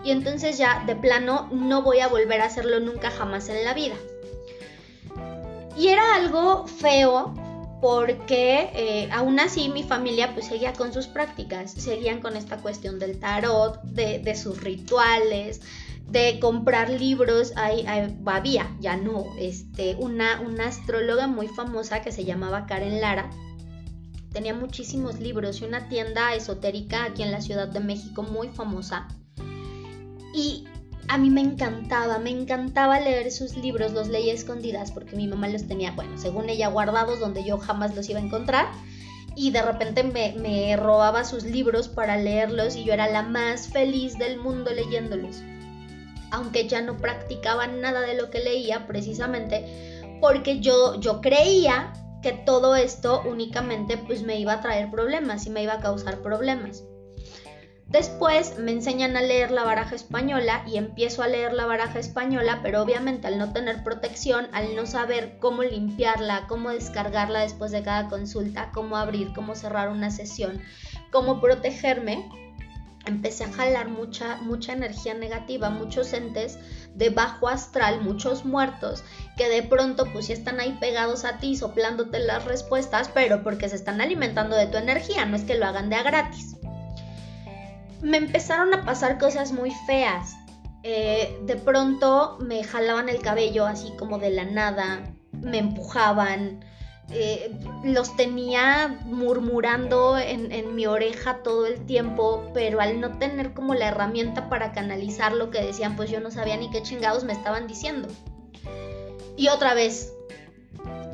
Y 0.03 0.11
entonces 0.11 0.57
ya 0.57 0.83
de 0.85 0.95
plano 0.95 1.49
no 1.51 1.83
voy 1.83 1.99
a 1.99 2.07
volver 2.07 2.41
a 2.41 2.45
hacerlo 2.45 2.79
nunca 2.79 3.11
jamás 3.11 3.47
en 3.49 3.63
la 3.63 3.73
vida. 3.75 3.95
Y 5.77 5.89
era 5.89 6.15
algo 6.15 6.67
feo 6.67 7.33
porque 7.81 8.71
eh, 8.73 9.09
aún 9.11 9.39
así 9.39 9.69
mi 9.69 9.83
familia 9.83 10.33
pues 10.33 10.47
seguía 10.47 10.73
con 10.73 10.93
sus 10.93 11.07
prácticas, 11.07 11.71
seguían 11.71 12.21
con 12.21 12.35
esta 12.35 12.57
cuestión 12.57 12.97
del 12.97 13.19
tarot, 13.19 13.81
de, 13.83 14.35
sus 14.35 14.61
rituales, 14.61 15.61
de 16.15 16.39
comprar 16.39 16.89
libros, 16.89 17.51
hay, 17.57 17.85
había, 18.25 18.73
ya 18.79 18.95
no, 18.95 19.25
este, 19.37 19.95
una, 19.95 20.39
una 20.39 20.67
astróloga 20.67 21.27
muy 21.27 21.49
famosa 21.49 22.01
que 22.01 22.13
se 22.13 22.23
llamaba 22.23 22.67
Karen 22.67 23.01
Lara, 23.01 23.29
tenía 24.31 24.53
muchísimos 24.53 25.19
libros 25.19 25.59
y 25.59 25.65
una 25.65 25.89
tienda 25.89 26.33
esotérica 26.33 27.03
aquí 27.03 27.21
en 27.21 27.33
la 27.33 27.41
Ciudad 27.41 27.67
de 27.67 27.81
México 27.81 28.23
muy 28.23 28.47
famosa. 28.47 29.09
Y 30.33 30.63
a 31.09 31.17
mí 31.17 31.29
me 31.29 31.41
encantaba, 31.41 32.17
me 32.17 32.29
encantaba 32.29 33.01
leer 33.01 33.29
sus 33.29 33.57
libros, 33.57 33.91
los 33.91 34.07
leía 34.07 34.33
escondidas 34.33 34.93
porque 34.93 35.17
mi 35.17 35.27
mamá 35.27 35.49
los 35.49 35.67
tenía, 35.67 35.91
bueno, 35.91 36.17
según 36.17 36.47
ella, 36.49 36.69
guardados 36.69 37.19
donde 37.19 37.43
yo 37.43 37.57
jamás 37.57 37.93
los 37.93 38.09
iba 38.09 38.21
a 38.21 38.23
encontrar. 38.23 38.67
Y 39.35 39.51
de 39.51 39.61
repente 39.61 40.03
me, 40.03 40.33
me 40.37 40.77
robaba 40.77 41.25
sus 41.25 41.43
libros 41.43 41.89
para 41.89 42.15
leerlos 42.15 42.77
y 42.77 42.85
yo 42.85 42.93
era 42.93 43.09
la 43.09 43.21
más 43.21 43.67
feliz 43.67 44.17
del 44.17 44.39
mundo 44.39 44.71
leyéndolos. 44.71 45.43
Aunque 46.31 46.67
ya 46.67 46.81
no 46.81 46.97
practicaba 46.97 47.67
nada 47.67 48.01
de 48.01 48.15
lo 48.15 48.29
que 48.29 48.39
leía 48.39 48.87
precisamente 48.87 49.65
porque 50.21 50.59
yo, 50.59 50.99
yo 50.99 51.21
creía 51.21 51.93
que 52.21 52.31
todo 52.31 52.75
esto 52.75 53.21
únicamente 53.25 53.97
pues 53.97 54.23
me 54.23 54.39
iba 54.39 54.53
a 54.53 54.61
traer 54.61 54.89
problemas 54.89 55.45
y 55.45 55.49
me 55.51 55.61
iba 55.63 55.73
a 55.73 55.79
causar 55.79 56.21
problemas. 56.21 56.83
Después 57.87 58.57
me 58.57 58.71
enseñan 58.71 59.15
a 59.15 59.21
leer 59.21 59.51
la 59.51 59.63
baraja 59.63 59.93
española 59.93 60.63
y 60.65 60.77
empiezo 60.77 61.21
a 61.21 61.27
leer 61.27 61.53
la 61.53 61.67
baraja 61.67 61.99
española, 61.99 62.61
pero 62.63 62.81
obviamente 62.81 63.27
al 63.27 63.37
no 63.37 63.53
tener 63.53 63.83
protección, 63.83 64.47
al 64.53 64.75
no 64.75 64.87
saber 64.87 65.37
cómo 65.39 65.61
limpiarla, 65.61 66.47
cómo 66.47 66.71
descargarla 66.71 67.41
después 67.41 67.71
de 67.71 67.83
cada 67.83 68.09
consulta, 68.09 68.71
cómo 68.73 68.97
abrir, 68.97 69.31
cómo 69.33 69.53
cerrar 69.53 69.89
una 69.89 70.09
sesión, 70.09 70.59
cómo 71.11 71.39
protegerme, 71.39 72.27
empecé 73.05 73.45
a 73.45 73.51
jalar 73.51 73.89
mucha, 73.89 74.37
mucha 74.37 74.73
energía 74.73 75.13
negativa, 75.13 75.69
muchos 75.69 76.13
entes 76.13 76.57
de 76.93 77.09
bajo 77.09 77.47
astral, 77.47 78.01
muchos 78.01 78.45
muertos, 78.45 79.03
que 79.37 79.49
de 79.49 79.63
pronto 79.63 80.05
pues 80.13 80.27
ya 80.27 80.33
están 80.33 80.59
ahí 80.59 80.77
pegados 80.79 81.25
a 81.25 81.37
ti, 81.39 81.55
soplándote 81.55 82.19
las 82.19 82.45
respuestas, 82.45 83.09
pero 83.13 83.43
porque 83.43 83.69
se 83.69 83.75
están 83.75 84.01
alimentando 84.01 84.55
de 84.55 84.67
tu 84.67 84.77
energía, 84.77 85.25
no 85.25 85.35
es 85.35 85.43
que 85.43 85.57
lo 85.57 85.65
hagan 85.65 85.89
de 85.89 85.95
a 85.97 86.03
gratis 86.03 86.55
me 88.05 88.17
empezaron 88.17 88.73
a 88.73 88.85
pasar 88.85 89.17
cosas 89.17 89.51
muy 89.51 89.71
feas. 89.87 90.37
Eh, 90.83 91.39
de 91.43 91.55
pronto 91.55 92.37
me 92.39 92.63
jalaban 92.63 93.09
el 93.09 93.21
cabello 93.21 93.65
así 93.65 93.91
como 93.97 94.19
de 94.19 94.29
la 94.29 94.45
nada, 94.45 95.01
me 95.31 95.57
empujaban, 95.57 96.63
eh, 97.11 97.51
los 97.83 98.15
tenía 98.17 98.99
murmurando 99.05 100.17
en, 100.17 100.73
mi 100.73 100.87
oreja 100.87 101.43
todo 101.43 101.67
el 101.67 101.85
tiempo, 101.85 102.49
pero 102.53 102.81
al 102.81 102.99
no 102.99 103.19
tener 103.19 103.53
como 103.53 103.75
la 103.75 103.89
herramienta 103.89 104.49
para 104.49 104.71
canalizar 104.71 105.33
lo 105.33 105.51
que 105.51 105.61
decían, 105.61 105.95
pues 105.95 106.09
yo 106.09 106.19
no 106.19 106.31
sabía 106.31 106.57
ni 106.57 106.71
qué 106.71 106.81
chingados 106.81 107.23
me 107.23 107.33
estaban 107.33 107.67
diciendo. 107.67 108.07
Y 109.37 109.49
otra 109.49 109.75
vez, 109.75 110.13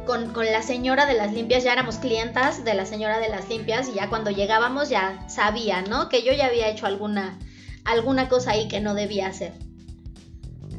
con, 0.05 0.33
la 0.33 0.61
señora 0.61 1.05
de 1.05 1.13
las 1.13 1.33
limpias, 1.33 1.65
ya 1.65 1.73
éramos 1.73 1.97
clientas 1.97 2.63
de 2.63 2.73
la 2.73 2.85
señora 2.85 3.19
de 3.19 3.29
las 3.29 3.49
limpias 3.49 3.89
y 3.89 3.95
ya 3.95 4.07
cuando 4.07 4.31
llegábamos 4.31 4.87
ya 4.87 5.27
sabía, 5.27 5.81
¿no? 5.81 6.07
Que 6.07 6.23
yo 6.23 6.31
ya 6.31 6.45
había 6.45 6.69
hecho 6.69 6.85
alguna, 6.85 7.37
alguna 7.83 8.29
cosa 8.29 8.51
ahí 8.51 8.69
que 8.69 8.79
no 8.79 8.93
debía 8.93 9.27
hacer. 9.27 9.51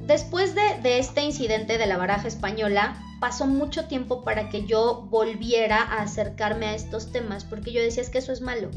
Después 0.06 0.54
de, 0.54 0.80
de 0.82 0.98
este 0.98 1.22
incidente 1.22 1.76
de 1.76 1.86
la 1.86 1.98
baraja 1.98 2.28
española, 2.28 2.96
pasó 3.22 3.46
mucho 3.46 3.84
tiempo 3.86 4.24
para 4.24 4.48
que 4.48 4.66
yo 4.66 5.06
volviera 5.08 5.80
a 5.80 6.02
acercarme 6.02 6.66
a 6.66 6.74
estos 6.74 7.12
temas, 7.12 7.44
porque 7.44 7.70
yo 7.70 7.80
decía 7.80 8.02
es 8.02 8.10
que 8.10 8.18
eso 8.18 8.32
es 8.32 8.40
malo. 8.40 8.68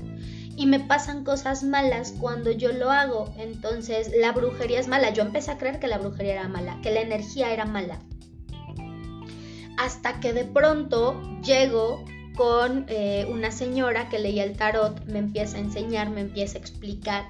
Y 0.55 0.67
me 0.67 0.79
pasan 0.79 1.23
cosas 1.23 1.63
malas 1.63 2.13
cuando 2.19 2.51
yo 2.51 2.71
lo 2.71 2.91
hago. 2.91 3.33
Entonces 3.39 4.11
la 4.15 4.33
brujería 4.33 4.79
es 4.79 4.87
mala. 4.87 5.09
Yo 5.09 5.23
empecé 5.23 5.49
a 5.49 5.57
creer 5.57 5.79
que 5.79 5.87
la 5.87 5.97
brujería 5.97 6.33
era 6.33 6.47
mala, 6.47 6.79
que 6.83 6.91
la 6.91 7.01
energía 7.01 7.51
era 7.51 7.65
mala 7.65 7.97
hasta 9.77 10.19
que 10.19 10.31
de 10.31 10.45
pronto 10.45 11.19
llego 11.43 12.05
con 12.37 12.85
eh, 12.87 13.27
una 13.29 13.51
señora 13.51 14.09
que 14.09 14.19
leía 14.19 14.43
el 14.43 14.55
tarot, 14.55 15.03
me 15.05 15.19
empieza 15.19 15.57
a 15.57 15.61
enseñar, 15.61 16.09
me 16.09 16.21
empieza 16.21 16.57
a 16.57 16.61
explicar, 16.61 17.27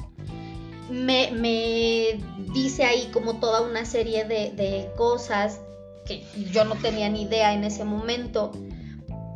me, 0.90 2.20
dice 2.54 2.84
ahí 2.84 3.10
como 3.12 3.40
toda 3.40 3.62
una 3.62 3.86
serie 3.86 4.26
de, 4.26 4.52
de, 4.52 4.92
cosas 4.96 5.62
que 6.06 6.24
yo 6.52 6.64
no 6.66 6.76
tenía 6.76 7.10
ni 7.10 7.24
idea 7.24 7.54
en 7.54 7.64
ese 7.64 7.84
momento. 7.84 8.52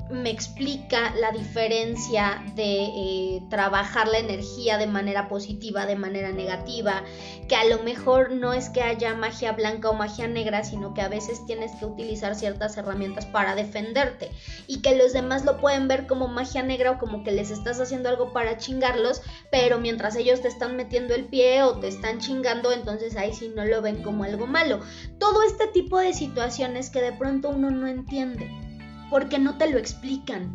Me 0.09 0.31
explica 0.31 1.13
la 1.15 1.31
diferencia 1.31 2.43
de 2.55 2.83
eh, 2.83 3.43
trabajar 3.49 4.07
la 4.07 4.17
energía 4.17 4.77
de 4.77 4.87
manera 4.87 5.27
positiva, 5.27 5.85
de 5.85 5.95
manera 5.95 6.31
negativa, 6.31 7.03
que 7.47 7.55
a 7.55 7.65
lo 7.65 7.83
mejor 7.83 8.31
no 8.31 8.53
es 8.53 8.69
que 8.69 8.81
haya 8.81 9.13
magia 9.13 9.51
blanca 9.51 9.89
o 9.89 9.93
magia 9.93 10.27
negra, 10.27 10.63
sino 10.63 10.93
que 10.93 11.01
a 11.01 11.09
veces 11.09 11.45
tienes 11.45 11.73
que 11.75 11.85
utilizar 11.85 12.35
ciertas 12.35 12.75
herramientas 12.77 13.27
para 13.27 13.55
defenderte 13.55 14.31
y 14.67 14.81
que 14.81 14.95
los 14.95 15.13
demás 15.13 15.45
lo 15.45 15.57
pueden 15.57 15.87
ver 15.87 16.07
como 16.07 16.27
magia 16.27 16.63
negra 16.63 16.91
o 16.91 16.97
como 16.97 17.23
que 17.23 17.31
les 17.31 17.51
estás 17.51 17.79
haciendo 17.79 18.09
algo 18.09 18.33
para 18.33 18.57
chingarlos, 18.57 19.21
pero 19.51 19.79
mientras 19.79 20.15
ellos 20.15 20.41
te 20.41 20.47
están 20.47 20.75
metiendo 20.75 21.13
el 21.13 21.25
pie 21.25 21.61
o 21.61 21.79
te 21.79 21.87
están 21.87 22.19
chingando, 22.19 22.71
entonces 22.71 23.15
ahí 23.15 23.33
sí 23.33 23.51
no 23.55 23.63
lo 23.63 23.81
ven 23.81 24.01
como 24.01 24.23
algo 24.23 24.47
malo. 24.47 24.79
Todo 25.19 25.43
este 25.43 25.67
tipo 25.67 25.99
de 25.99 26.13
situaciones 26.13 26.89
que 26.89 27.01
de 27.01 27.13
pronto 27.13 27.49
uno 27.49 27.69
no 27.69 27.87
entiende 27.87 28.68
porque 29.09 29.39
no 29.39 29.57
te 29.57 29.69
lo 29.69 29.77
explican, 29.77 30.53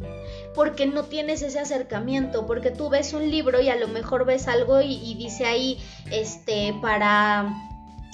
porque 0.54 0.86
no 0.86 1.04
tienes 1.04 1.42
ese 1.42 1.58
acercamiento, 1.58 2.46
porque 2.46 2.70
tú 2.70 2.88
ves 2.88 3.12
un 3.12 3.30
libro 3.30 3.60
y 3.60 3.68
a 3.68 3.76
lo 3.76 3.88
mejor 3.88 4.24
ves 4.24 4.48
algo 4.48 4.80
y, 4.80 5.14
dice 5.14 5.46
ahí, 5.46 5.78
este, 6.10 6.74
para 6.80 7.52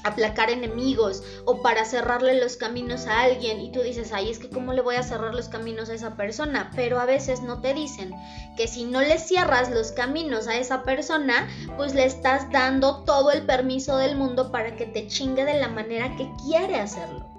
aplacar 0.02 0.50
enemigos 0.50 1.23
o 1.44 1.61
para 1.61 1.85
cerrarle 1.85 2.40
los 2.40 2.56
caminos 2.56 3.06
a 3.06 3.20
alguien 3.20 3.61
y 3.61 3.70
tú 3.70 3.82
dices, 3.82 4.12
ay, 4.12 4.30
es 4.30 4.38
que 4.38 4.49
cómo 4.49 4.73
le 4.73 4.80
voy 4.80 4.97
a 4.97 5.02
cerrar 5.02 5.35
los 5.35 5.49
caminos 5.49 5.90
a 5.90 5.94
esa 5.94 6.16
persona, 6.16 6.70
pero 6.75 6.99
a 6.99 7.04
veces 7.04 7.42
no 7.42 7.61
te 7.61 7.75
dicen 7.75 8.14
que 8.56 8.66
si 8.66 8.85
no 8.85 9.02
le 9.02 9.18
cierras 9.18 9.70
los 9.70 9.92
caminos 9.92 10.49
a 10.49 10.56
esa 10.56 10.85
persona, 10.85 11.49
pues 11.76 11.94
le 11.94 12.04
estás 12.04 12.50
dando 12.50 13.04
todo 13.04 13.30
el 13.30 13.42
permiso 13.42 13.99
del 13.99 14.16
mundo 14.16 14.50
para 14.50 14.75
que 14.76 14.87
te 14.87 15.06
chingue 15.06 15.44
de 15.44 15.61
la 15.61 15.68
manera 15.68 16.16
que 16.16 16.30
quiere 16.47 16.76
hacerlo 16.80 17.29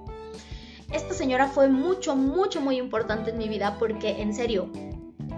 esta 0.94 1.14
señora 1.14 1.48
fue 1.48 1.68
mucho, 1.68 2.16
mucho, 2.16 2.62
muy 2.62 2.78
importante 2.78 3.32
en 3.32 3.38
mi 3.38 3.48
vida 3.48 3.78
porque 3.80 4.22
en 4.22 4.34
serio, 4.34 4.70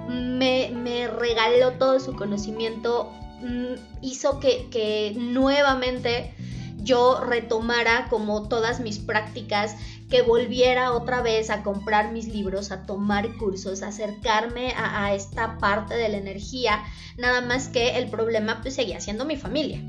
me, 0.08 1.08
regaló 1.08 1.72
todo 1.74 2.00
su 2.00 2.16
conocimiento, 2.16 3.12
mm, 3.42 4.02
hizo 4.02 4.40
que, 4.40 5.14
nuevamente 5.16 6.34
yo 6.78 7.22
retomara 7.22 8.08
como 8.10 8.48
todas 8.50 8.80
mis 8.80 9.00
prácticas, 9.00 9.76
que 10.10 10.22
volviera 10.22 10.92
otra 10.92 11.22
vez 11.22 11.50
a 11.50 11.64
comprar 11.64 12.12
mis 12.12 12.28
libros, 12.28 12.72
a 12.72 12.86
tomar 12.86 13.36
cursos, 13.38 13.82
a 13.82 13.88
acercarme 13.88 14.74
a, 14.74 15.06
a, 15.06 15.16
esta 15.16 15.58
parte 15.58 15.96
de 15.96 16.10
la 16.10 16.18
energía, 16.18 16.84
nada 17.18 17.42
más 17.42 17.70
que 17.70 17.98
el 17.98 18.10
problema 18.10 18.62
pues 18.62 18.76
seguía 18.76 19.00
siendo 19.00 19.26
mi 19.26 19.38
familia, 19.38 19.80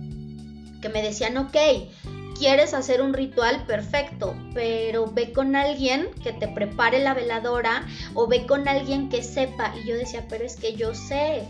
que 0.81 0.89
me 0.89 1.03
decían, 1.03 1.37
ok, 1.37 1.57
quieres 2.45 2.75
hacer 2.75 3.01
un 3.01 3.15
ritual 3.15 3.65
perfecto, 3.65 4.35
pero 4.53 5.07
ve 5.07 5.33
con 5.33 5.57
alguien 5.57 6.11
que 6.23 6.31
te 6.31 6.47
prepare 6.47 6.99
la 6.99 7.15
veladora 7.15 7.87
o 8.13 8.27
ve 8.27 8.45
con 8.45 8.69
alguien 8.69 9.09
que 9.09 9.23
sepa. 9.23 9.73
Y 9.83 9.89
yo 9.89 9.97
decía, 9.97 10.27
pero 10.29 10.45
es 10.45 10.57
que 10.57 10.75
yo 10.75 10.95
sé. 10.95 11.49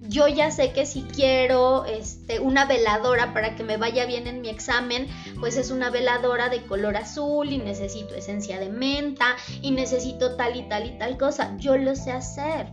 Yo 0.00 0.26
ya 0.26 0.50
sé 0.50 0.72
que 0.72 0.86
si 0.86 1.02
quiero 1.02 1.84
este, 1.84 2.40
una 2.40 2.64
veladora 2.64 3.32
para 3.32 3.54
que 3.54 3.62
me 3.62 3.76
vaya 3.76 4.06
bien 4.06 4.26
en 4.26 4.40
mi 4.40 4.48
examen, 4.48 5.06
pues 5.38 5.56
es 5.56 5.70
una 5.70 5.90
veladora 5.90 6.48
de 6.48 6.62
color 6.62 6.96
azul 6.96 7.52
y 7.52 7.58
necesito 7.58 8.16
esencia 8.16 8.58
de 8.58 8.70
menta 8.70 9.36
y 9.62 9.70
necesito 9.70 10.34
tal 10.34 10.56
y 10.56 10.68
tal 10.68 10.86
y 10.86 10.98
tal 10.98 11.16
cosa. 11.16 11.56
Yo 11.58 11.76
lo 11.76 11.94
sé 11.94 12.10
hacer. 12.10 12.66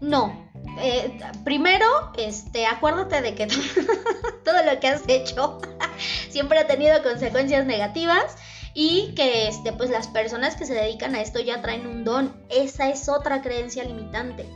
No, 0.00 0.50
eh, 0.78 1.18
primero, 1.44 1.86
este, 2.16 2.66
acuérdate 2.66 3.22
de 3.22 3.34
que 3.34 3.46
todo 4.44 4.62
lo 4.64 4.80
que 4.80 4.88
has 4.88 5.02
hecho 5.08 5.60
siempre 6.30 6.58
ha 6.58 6.66
tenido 6.66 7.02
consecuencias 7.02 7.66
negativas 7.66 8.36
y 8.74 9.14
que 9.14 9.48
este, 9.48 9.72
pues 9.72 9.90
las 9.90 10.08
personas 10.08 10.56
que 10.56 10.66
se 10.66 10.74
dedican 10.74 11.14
a 11.14 11.20
esto 11.20 11.40
ya 11.40 11.60
traen 11.60 11.86
un 11.86 12.04
don. 12.04 12.34
Esa 12.48 12.88
es 12.88 13.08
otra 13.08 13.42
creencia 13.42 13.84
limitante. 13.84 14.48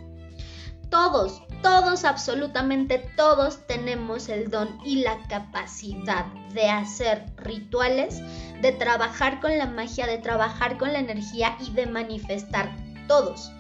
Todos, 0.91 1.43
todos, 1.63 2.05
absolutamente 2.05 2.99
todos 3.17 3.67
tenemos 3.67 4.29
el 4.29 4.51
don 4.51 4.79
y 4.85 5.03
la 5.03 5.19
capacidad 5.29 6.27
de 6.55 6.69
hacer 6.69 7.27
rituales, 7.37 8.23
de 8.63 8.73
trabajar 8.73 9.41
con 9.41 9.59
la 9.59 9.67
magia, 9.67 10.07
de 10.07 10.19
trabajar 10.19 10.79
con 10.79 10.93
la 10.93 11.01
energía 11.01 11.57
y 11.61 11.73
de 11.73 11.87
manifestar. 11.87 12.71
Todos. 13.09 13.51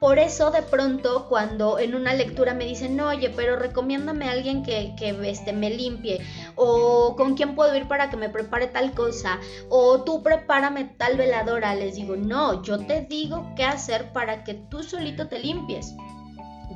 Por 0.00 0.20
eso 0.20 0.52
de 0.52 0.62
pronto 0.62 1.26
cuando 1.28 1.78
en 1.80 1.94
una 1.96 2.14
lectura 2.14 2.54
me 2.54 2.64
dicen, 2.64 3.00
oye, 3.00 3.30
pero 3.30 3.56
recomiéndame 3.56 4.28
a 4.28 4.32
alguien 4.32 4.62
que, 4.62 4.94
que 4.96 5.10
este, 5.28 5.52
me 5.52 5.70
limpie, 5.70 6.20
o 6.54 7.16
con 7.16 7.34
quién 7.34 7.56
puedo 7.56 7.74
ir 7.76 7.88
para 7.88 8.08
que 8.08 8.16
me 8.16 8.28
prepare 8.28 8.68
tal 8.68 8.92
cosa, 8.92 9.40
o 9.68 10.04
tú 10.04 10.22
prepárame 10.22 10.84
tal 10.84 11.16
veladora, 11.16 11.74
les 11.74 11.96
digo, 11.96 12.14
no, 12.14 12.62
yo 12.62 12.78
te 12.86 13.00
digo 13.02 13.52
qué 13.56 13.64
hacer 13.64 14.12
para 14.12 14.44
que 14.44 14.54
tú 14.54 14.84
solito 14.84 15.26
te 15.26 15.40
limpies 15.40 15.94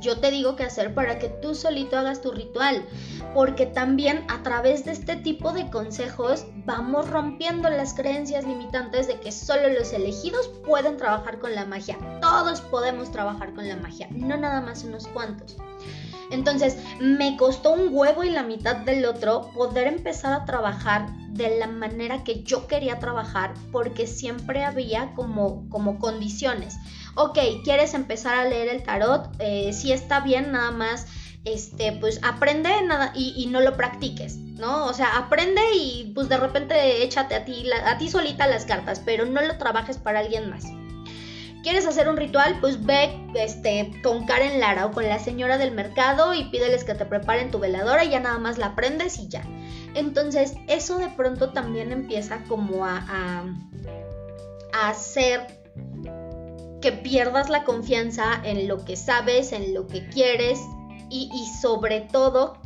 yo 0.03 0.19
te 0.19 0.29
digo 0.29 0.55
qué 0.55 0.63
hacer 0.63 0.93
para 0.93 1.17
que 1.17 1.29
tú 1.29 1.55
solito 1.55 1.97
hagas 1.97 2.21
tu 2.21 2.31
ritual, 2.31 2.85
porque 3.33 3.65
también 3.65 4.25
a 4.27 4.43
través 4.43 4.83
de 4.85 4.91
este 4.91 5.15
tipo 5.15 5.53
de 5.53 5.69
consejos 5.69 6.45
vamos 6.65 7.09
rompiendo 7.09 7.69
las 7.69 7.93
creencias 7.93 8.45
limitantes 8.45 9.07
de 9.07 9.19
que 9.19 9.31
solo 9.31 9.69
los 9.69 9.93
elegidos 9.93 10.49
pueden 10.65 10.97
trabajar 10.97 11.39
con 11.39 11.55
la 11.55 11.65
magia. 11.65 11.97
Todos 12.21 12.61
podemos 12.61 13.11
trabajar 13.11 13.53
con 13.53 13.67
la 13.67 13.77
magia, 13.77 14.07
no 14.11 14.37
nada 14.37 14.61
más 14.61 14.83
unos 14.83 15.07
cuantos. 15.07 15.55
Entonces, 16.31 16.77
me 16.99 17.37
costó 17.37 17.73
un 17.73 17.89
huevo 17.91 18.23
y 18.23 18.29
la 18.29 18.43
mitad 18.43 18.77
del 18.77 19.05
otro 19.05 19.51
poder 19.53 19.87
empezar 19.87 20.33
a 20.33 20.45
trabajar 20.45 21.11
de 21.29 21.59
la 21.59 21.67
manera 21.67 22.23
que 22.23 22.43
yo 22.43 22.67
quería 22.67 22.99
trabajar 22.99 23.53
porque 23.71 24.07
siempre 24.07 24.63
había 24.63 25.13
como, 25.15 25.67
como 25.69 25.99
condiciones. 25.99 26.75
Ok, 27.15 27.37
¿quieres 27.63 27.93
empezar 27.93 28.35
a 28.35 28.45
leer 28.45 28.69
el 28.69 28.83
tarot? 28.83 29.29
Eh, 29.39 29.71
si 29.73 29.91
está 29.91 30.21
bien, 30.21 30.51
nada 30.51 30.71
más, 30.71 31.05
este, 31.45 31.91
pues 31.91 32.19
aprende 32.23 32.69
nada 32.83 33.11
y, 33.15 33.45
no 33.47 33.61
lo 33.61 33.75
practiques, 33.75 34.37
¿no? 34.37 34.85
O 34.85 34.93
sea, 34.93 35.17
aprende 35.17 35.61
y 35.75 36.11
pues 36.15 36.29
de 36.29 36.37
repente 36.37 37.03
échate 37.03 37.35
a 37.35 37.45
ti, 37.45 37.65
a 37.85 37.97
ti 37.97 38.09
solita 38.09 38.47
las 38.47 38.65
cartas, 38.65 39.01
pero 39.03 39.25
no 39.25 39.41
lo 39.41 39.57
trabajes 39.57 39.97
para 39.97 40.19
alguien 40.19 40.49
más. 40.49 40.65
¿Quieres 41.63 41.85
hacer 41.85 42.09
un 42.09 42.17
ritual? 42.17 42.57
Pues 42.59 42.83
ve 42.85 43.25
este, 43.35 43.91
con 44.03 44.25
Karen 44.25 44.59
Lara 44.59 44.85
o 44.85 44.91
con 44.91 45.07
la 45.07 45.17
señora 45.19 45.57
del 45.57 45.71
mercado 45.71 46.33
y 46.33 46.45
pídeles 46.45 46.83
que 46.83 46.93
te 46.93 47.05
preparen 47.05 47.51
tu 47.51 47.59
veladora 47.59 48.03
y 48.03 48.09
ya 48.09 48.19
nada 48.19 48.37
más 48.37 48.57
la 48.57 48.75
prendes 48.75 49.17
y 49.17 49.29
ya. 49.29 49.43
Entonces, 49.95 50.55
eso 50.67 50.97
de 50.97 51.07
pronto 51.09 51.51
también 51.51 51.93
empieza 51.93 52.43
como 52.49 52.85
a, 52.85 52.97
a, 54.73 54.89
hacer 54.89 55.61
que 56.83 56.91
pierdas 56.91 57.49
la 57.49 57.63
confianza 57.63 58.41
en 58.43 58.67
lo 58.67 58.83
que 58.83 58.97
sabes, 58.97 59.53
en 59.53 59.73
lo 59.73 59.87
que 59.87 60.05
quieres 60.09 60.59
y, 61.09 61.29
sobre 61.61 62.01
todo 62.01 62.57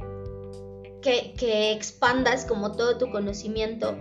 que, 1.03 1.35
que 1.37 1.71
expandas 1.71 2.43
como 2.43 2.71
todo 2.71 2.97
tu 2.97 3.11
conocimiento 3.11 3.95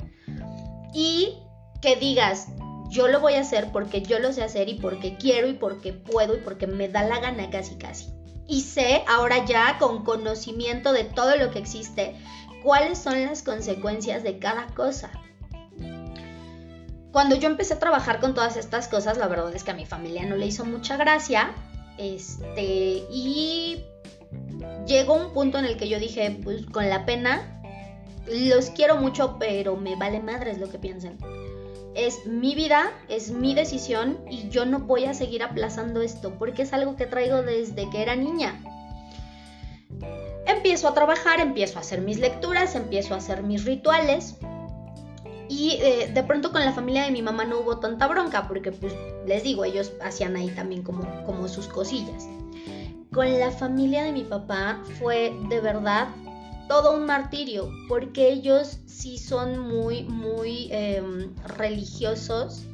y 0.95 1.37
que 1.83 1.97
digas, 1.97 2.49
yo 2.89 3.09
lo 3.09 3.21
voy 3.21 3.35
a 3.35 3.43
hacer 3.43 3.71
porque 3.73 4.01
yo 4.01 4.19
lo 4.19 4.33
sé 4.33 4.43
hacer 4.43 4.71
y 4.71 4.81
porque 4.81 5.19
quiero 5.19 5.49
y 5.49 5.53
porque 5.53 5.93
puedo 5.93 6.35
y 6.35 6.39
porque 6.39 6.67
me 6.67 6.89
da 6.89 7.03
la 7.03 7.21
gana 7.21 7.51
casi 7.51 7.77
casi. 7.77 8.09
Y 8.49 8.63
sé 8.63 9.05
ahora 9.07 9.45
ya 9.45 9.77
con 9.79 10.03
conocimiento 10.03 10.95
de 10.95 11.05
todo 11.05 11.37
lo 11.37 11.51
que 11.51 11.59
existe 11.59 12.17
cuáles 12.63 12.97
son 12.97 13.21
las 13.23 13.43
consecuencias 13.43 14.23
de 14.23 14.39
cada 14.39 14.69
cosa. 14.69 15.11
Cuando 17.13 17.37
yo 17.37 17.49
empecé 17.49 17.75
a 17.75 17.79
trabajar 17.79 18.21
con 18.21 18.35
todas 18.35 18.57
estas 18.57 18.89
cosas, 18.89 19.19
la 19.19 19.29
verdad 19.29 19.55
es 19.55 19.65
que 19.65 19.71
a 19.71 19.75
mi 19.75 19.87
familia 19.87 20.25
no 20.27 20.37
le 20.37 20.47
hizo 20.47 20.65
mucha 20.65 20.97
gracia. 20.97 21.55
Este, 21.99 23.05
y 23.11 23.85
llegó 24.87 25.15
un 25.15 25.33
punto 25.33 25.59
en 25.59 25.65
el 25.65 25.77
que 25.77 25.89
yo 25.89 25.99
dije, 25.99 26.39
pues 26.45 26.67
con 26.67 26.89
la 26.89 27.07
pena, 27.07 27.63
los 28.27 28.71
quiero 28.71 28.97
mucho, 28.97 29.37
pero 29.39 29.77
me 29.77 29.97
vale 29.97 30.21
madres 30.21 30.59
lo 30.59 30.69
que 30.69 30.79
piensen. 30.79 31.19
Es 31.95 32.27
mi 32.27 32.55
vida, 32.55 32.93
es 33.09 33.31
mi 33.31 33.55
decisión 33.55 34.19
y 34.31 34.51
yo 34.51 34.67
no 34.67 34.81
voy 34.81 35.07
a 35.07 35.15
seguir 35.15 35.43
aplazando 35.43 36.03
esto 36.03 36.35
porque 36.39 36.63
es 36.63 36.75
algo 36.75 36.97
que 36.97 37.07
traigo 37.07 37.41
desde 37.41 37.89
que 37.89 38.03
era 38.03 38.15
niña 38.15 38.61
empiezo 40.47 40.89
a 40.89 40.95
trabajar, 40.95 41.41
empiezo 41.41 41.79
a 41.79 41.83
hacer 41.83 42.01
mis 42.01 42.19
lecturas, 42.19 42.75
empiezo 42.75 43.15
a 43.15 43.19
hacer 43.19 43.43
mis 43.43 43.65
rituales. 43.65 44.37
Y 45.49 45.79
eh, 45.81 46.11
de 46.13 46.23
pronto 46.23 46.53
con 46.53 46.65
la 46.65 46.73
familia 46.73 47.05
de 47.05 47.11
mi 47.11 47.23
mamá 47.23 47.45
no 47.45 47.61
hubo 47.61 47.79
tanta 47.79 48.07
bronca, 48.09 48.49
porque 48.49 48.73
pues 48.73 48.93
les 49.27 49.43
digo, 49.43 49.65
ellos 49.65 49.93
hacían 50.03 50.37
ahí 50.37 50.49
también 50.49 50.83
como, 50.83 51.05
como 51.25 51.49
sus 51.49 51.69
cosillas. 51.69 52.27
Con 53.13 53.39
la 53.39 53.51
familia 53.51 54.05
de 54.05 54.13
mi 54.13 54.25
papá 54.25 54.83
fue 54.99 55.35
de 55.49 55.61
verdad 55.61 56.09
todo 56.69 56.97
un 56.97 57.07
martirio, 57.07 57.71
porque 57.89 58.29
ellos 58.29 58.79
sí 58.87 59.19
son 59.19 59.59
muy, 59.59 60.03
muy 60.05 60.69
em, 60.73 61.35
religiosos 61.57 62.67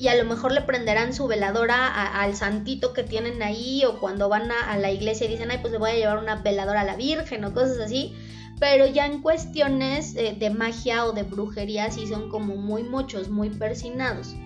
y 0.00 0.08
a 0.08 0.16
lo 0.16 0.24
mejor 0.24 0.52
le 0.52 0.62
prenderán 0.62 1.12
su 1.12 1.26
veladora 1.26 1.86
al 1.86 2.34
santito 2.34 2.94
que 2.94 3.02
tienen 3.02 3.42
ahí 3.42 3.84
o 3.84 4.00
cuando 4.00 4.30
van 4.30 4.50
a, 4.50 4.78
la 4.78 4.90
iglesia 4.90 5.26
y 5.26 5.28
dicen, 5.28 5.50
ay, 5.50 5.58
pues 5.60 5.72
le 5.72 5.78
voy 5.78 5.90
a 5.90 5.94
llevar 5.94 6.16
una 6.16 6.36
veladora 6.36 6.80
a 6.80 6.84
la 6.84 6.96
Virgen 6.96 7.44
o 7.44 7.52
cosas 7.52 7.78
así. 7.78 8.16
Pero 8.60 8.86
ya 8.86 9.06
en 9.06 9.22
cuestiones 9.22 10.14
eh, 10.14 10.36
de 10.38 10.50
magia 10.50 11.06
o 11.06 11.12
de 11.12 11.24
brujería 11.24 11.90
sí 11.90 12.06
son 12.06 12.28
como 12.28 12.56
muy 12.56 12.84
muchos, 12.84 13.28
muy 13.28 13.50
persinados. 13.50 14.36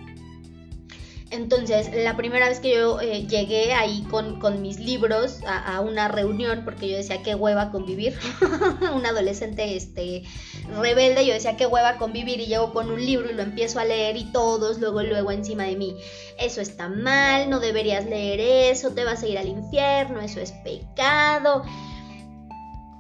Entonces, 1.34 1.90
la 1.92 2.16
primera 2.16 2.48
vez 2.48 2.60
que 2.60 2.76
yo 2.76 3.00
eh, 3.00 3.26
llegué 3.26 3.72
ahí 3.72 4.06
con, 4.08 4.62
mis 4.62 4.78
libros 4.78 5.40
a, 5.44 5.80
una 5.80 6.06
reunión, 6.06 6.62
porque 6.64 6.88
yo 6.88 6.96
decía 6.96 7.24
qué 7.24 7.34
hueva 7.34 7.72
convivir, 7.72 8.16
un 8.94 9.04
adolescente 9.04 9.74
este, 9.74 10.22
rebelde, 10.78 11.26
yo 11.26 11.34
decía 11.34 11.56
qué 11.56 11.66
hueva 11.66 11.96
convivir 11.96 12.38
y 12.38 12.46
llego 12.46 12.72
con 12.72 12.88
un 12.88 13.04
libro 13.04 13.28
y 13.28 13.34
lo 13.34 13.42
empiezo 13.42 13.80
a 13.80 13.84
leer 13.84 14.16
y 14.16 14.30
todos 14.30 14.78
luego, 14.78 15.02
luego 15.02 15.32
encima 15.32 15.64
de 15.64 15.74
mí, 15.74 15.96
eso 16.38 16.60
está 16.60 16.88
mal, 16.88 17.50
no 17.50 17.58
deberías 17.58 18.06
leer 18.06 18.38
eso, 18.70 18.90
te 18.90 19.04
vas 19.04 19.24
a 19.24 19.26
ir 19.26 19.36
al 19.36 19.48
infierno, 19.48 20.20
eso 20.20 20.40
es 20.40 20.52
pecado. 20.52 21.64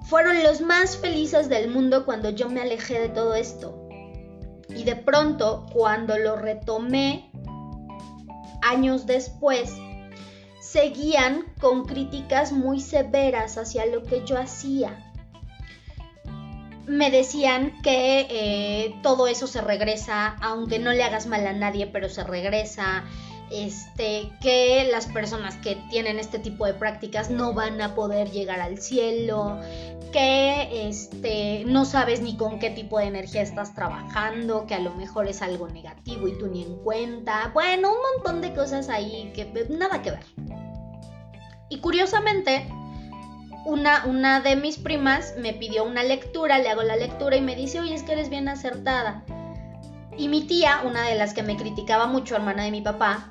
Fueron 0.04 0.42
los 0.42 0.60
más 0.60 0.96
felices 0.98 1.48
del 1.48 1.70
mundo 1.70 2.04
cuando 2.04 2.30
yo 2.30 2.48
me 2.48 2.60
alejé 2.60 3.00
de 3.00 3.08
todo 3.08 3.34
esto. 3.34 3.88
Y 4.68 4.84
de 4.84 4.96
pronto, 4.96 5.66
cuando 5.72 6.18
lo 6.18 6.36
retomé, 6.36 7.30
años 8.62 9.06
después, 9.06 9.72
seguían 10.60 11.44
con 11.60 11.84
críticas 11.84 12.52
muy 12.52 12.80
severas 12.80 13.56
hacia 13.56 13.86
lo 13.86 14.02
que 14.02 14.24
yo 14.26 14.38
hacía. 14.38 15.12
Me 16.86 17.10
decían 17.10 17.80
que 17.82 18.26
eh, 18.28 18.94
todo 19.02 19.26
eso 19.26 19.46
se 19.46 19.62
regresa, 19.62 20.36
aunque 20.42 20.78
no 20.78 20.92
le 20.92 21.02
hagas 21.02 21.26
mal 21.26 21.46
a 21.46 21.52
nadie, 21.52 21.86
pero 21.86 22.08
se 22.08 22.24
regresa. 22.24 23.04
Este, 23.50 24.32
que 24.40 24.88
las 24.90 25.06
personas 25.06 25.56
que 25.56 25.76
tienen 25.90 26.18
este 26.18 26.38
tipo 26.38 26.66
de 26.66 26.74
prácticas 26.74 27.30
no 27.30 27.52
van 27.52 27.80
a 27.80 27.94
poder 27.94 28.30
llegar 28.30 28.60
al 28.60 28.78
cielo, 28.78 29.60
que 30.12 30.88
este, 30.88 31.64
no 31.66 31.84
sabes 31.84 32.20
ni 32.20 32.36
con 32.36 32.58
qué 32.58 32.70
tipo 32.70 32.98
de 32.98 33.06
energía 33.06 33.42
estás 33.42 33.74
trabajando, 33.74 34.66
que 34.66 34.74
a 34.74 34.78
lo 34.78 34.94
mejor 34.94 35.26
es 35.26 35.42
algo 35.42 35.68
negativo 35.68 36.26
y 36.28 36.38
tú 36.38 36.46
ni 36.46 36.62
en 36.62 36.76
cuenta. 36.76 37.50
Bueno, 37.52 37.90
un 37.90 37.98
montón 38.14 38.40
de 38.40 38.54
cosas 38.54 38.88
ahí 38.88 39.32
que 39.34 39.44
pues, 39.46 39.68
nada 39.70 40.02
que 40.02 40.12
ver. 40.12 40.24
Y 41.68 41.80
curiosamente, 41.80 42.66
una, 43.64 44.04
una 44.06 44.40
de 44.40 44.56
mis 44.56 44.78
primas 44.78 45.34
me 45.38 45.52
pidió 45.52 45.84
una 45.84 46.02
lectura, 46.02 46.58
le 46.58 46.68
hago 46.68 46.82
la 46.82 46.96
lectura 46.96 47.36
y 47.36 47.40
me 47.40 47.56
dice, 47.56 47.80
oye, 47.80 47.94
es 47.94 48.02
que 48.02 48.12
eres 48.12 48.30
bien 48.30 48.48
acertada. 48.48 49.24
Y 50.16 50.28
mi 50.28 50.44
tía, 50.44 50.82
una 50.84 51.02
de 51.02 51.16
las 51.16 51.34
que 51.34 51.42
me 51.42 51.56
criticaba 51.56 52.06
mucho, 52.06 52.36
hermana 52.36 52.62
de 52.64 52.70
mi 52.70 52.82
papá, 52.82 53.28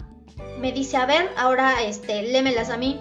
me 0.63 0.71
dice, 0.71 0.97
a 0.97 1.05
ver, 1.05 1.29
ahora 1.37 1.83
este, 1.83 2.23
lémelas 2.23 2.71
a 2.71 2.77
mí. 2.77 2.99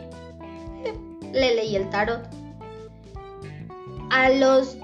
Le 1.32 1.54
leí 1.54 1.76
el 1.76 1.88
tarot 1.88 2.42
a 4.12 4.28
los 4.28 4.76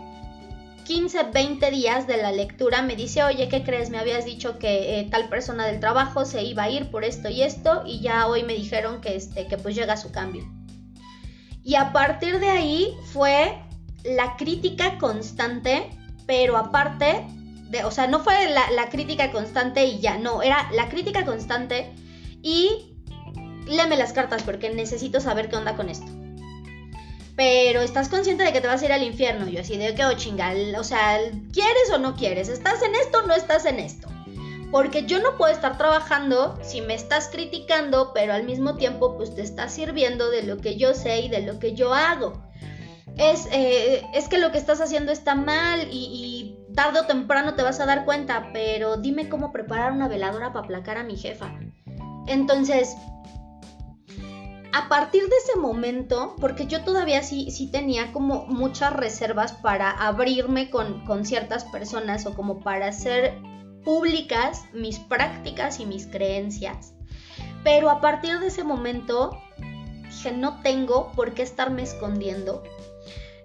15, 0.85 1.25
20 1.25 1.71
días 1.71 2.07
de 2.07 2.17
la 2.17 2.33
lectura 2.33 2.81
me 2.81 2.97
dice, 2.97 3.23
oye, 3.23 3.49
¿qué 3.49 3.63
crees? 3.63 3.91
Me 3.91 3.99
habías 3.99 4.25
dicho 4.25 4.59
que 4.59 5.01
eh, 5.01 5.09
tal 5.11 5.29
persona 5.29 5.67
del 5.67 5.81
trabajo 5.81 6.25
se 6.25 6.43
iba 6.43 6.63
a 6.63 6.71
ir 6.71 6.91
por 6.91 7.05
esto 7.05 7.29
y 7.29 7.43
esto 7.43 7.83
y 7.85 8.01
ya 8.01 8.27
hoy 8.27 8.43
me 8.43 8.55
dijeron 8.55 9.03
que, 9.03 9.17
este, 9.17 9.47
que 9.47 9.59
pues 9.59 9.75
llega 9.75 9.99
su 9.99 10.11
cambio. 10.13 10.51
Y 11.63 11.75
a 11.75 11.93
partir 11.93 12.41
de 12.41 12.49
ahí 12.49 12.97
fue 13.13 13.59
la 14.03 14.37
crítica 14.37 14.97
constante, 14.97 15.91
pero 16.27 16.57
aparte, 16.57 17.27
de, 17.69 17.85
o 17.85 17.91
sea, 17.91 18.07
no 18.07 18.21
fue 18.21 18.49
la, 18.49 18.71
la 18.71 18.89
crítica 18.89 19.31
constante 19.31 19.85
y 19.85 19.99
ya, 19.99 20.17
no, 20.17 20.43
era 20.43 20.71
la 20.73 20.89
crítica 20.89 21.27
constante 21.27 21.93
y 22.43 22.97
léeme 23.67 23.97
las 23.97 24.13
cartas 24.13 24.43
porque 24.43 24.71
necesito 24.71 25.21
saber 25.21 25.49
qué 25.49 25.57
onda 25.57 25.77
con 25.77 25.89
esto 25.89 26.19
pero 27.39 27.83
estás 27.83 28.09
consciente 28.09 28.43
de 28.43 28.53
que 28.53 28.61
te 28.61 28.67
vas 28.67 28.83
a 28.83 28.85
ir 28.85 28.93
al 28.93 29.05
infierno. 29.05 29.47
Yo 29.47 29.61
así 29.61 29.77
de 29.77 29.95
que, 29.95 30.05
oh 30.05 30.13
chinga, 30.15 30.53
o 30.77 30.83
sea, 30.83 31.19
¿quieres 31.53 31.89
o 31.95 31.99
no 31.99 32.17
quieres? 32.17 32.49
¿Estás 32.49 32.83
en 32.83 32.97
esto 32.97 33.21
o 33.21 33.27
no 33.29 33.35
estás 33.35 33.65
en 33.65 33.79
esto? 33.79 34.09
Porque 34.73 35.07
yo 35.07 35.21
no 35.21 35.37
puedo 35.39 35.53
estar 35.53 35.79
trabajando 35.79 36.59
si 36.65 36.81
me 36.81 36.95
estás 36.95 37.29
criticando, 37.29 38.11
pero 38.13 38.33
al 38.33 38.43
mismo 38.43 38.75
tiempo 38.75 39.17
pues 39.17 39.37
te 39.37 39.43
estás 39.43 39.73
sirviendo 39.73 40.31
de 40.31 40.43
lo 40.43 40.57
que 40.57 40.77
yo 40.77 40.95
sé 40.95 41.21
y 41.21 41.29
de 41.29 41.43
lo 41.43 41.61
que 41.61 41.75
yo 41.75 41.95
hago. 41.95 42.43
Es, 43.17 43.47
eh, 43.53 44.03
es 44.15 44.29
que 44.29 44.39
lo 44.39 44.51
que 44.51 44.59
estás 44.59 44.81
haciendo 44.81 45.13
está 45.13 45.37
mal 45.37 45.87
y, 45.93 46.57
y 46.67 46.75
tarde 46.75 46.99
o 46.99 47.07
temprano 47.07 47.55
te 47.55 47.63
vas 47.63 47.79
a 47.79 47.87
dar 47.87 48.05
cuenta, 48.05 48.51
pero 48.53 48.97
dime 48.97 49.29
cómo 49.29 49.53
preparar 49.53 49.93
una 49.93 50.09
veladora 50.09 50.53
para 50.53 50.65
aplacar 50.65 50.99
a 50.99 51.05
mi 51.05 51.17
jefa. 51.17 51.55
Entonces, 52.29 52.97
a 54.73 54.89
partir 54.89 55.23
de 55.29 55.37
ese 55.37 55.59
momento, 55.59 56.37
porque 56.41 56.67
yo 56.67 56.85
todavía 56.85 57.23
sí, 57.23 57.51
sí 57.51 57.71
tenía 57.71 58.13
como 58.13 58.47
muchas 58.47 58.93
reservas 58.93 59.53
para 59.53 59.91
abrirme 59.91 60.71
con, 60.71 61.05
con 61.05 61.25
ciertas 61.25 61.65
personas 61.65 62.27
o 62.27 62.35
como 62.35 62.61
para 62.61 62.89
hacer 62.89 63.39
públicas 63.85 64.65
mis 64.75 64.99
prácticas 64.99 65.81
y 65.81 65.87
mis 65.87 66.07
creencias, 66.07 66.93
pero 67.65 67.89
a 67.89 68.01
partir 68.01 68.39
de 68.39 68.49
ese 68.49 68.63
momento 68.63 69.39
dije, 70.05 70.33
no 70.33 70.61
tengo 70.63 71.13
por 71.13 71.33
qué 71.33 71.43
estarme 71.43 71.83
escondiendo, 71.83 72.63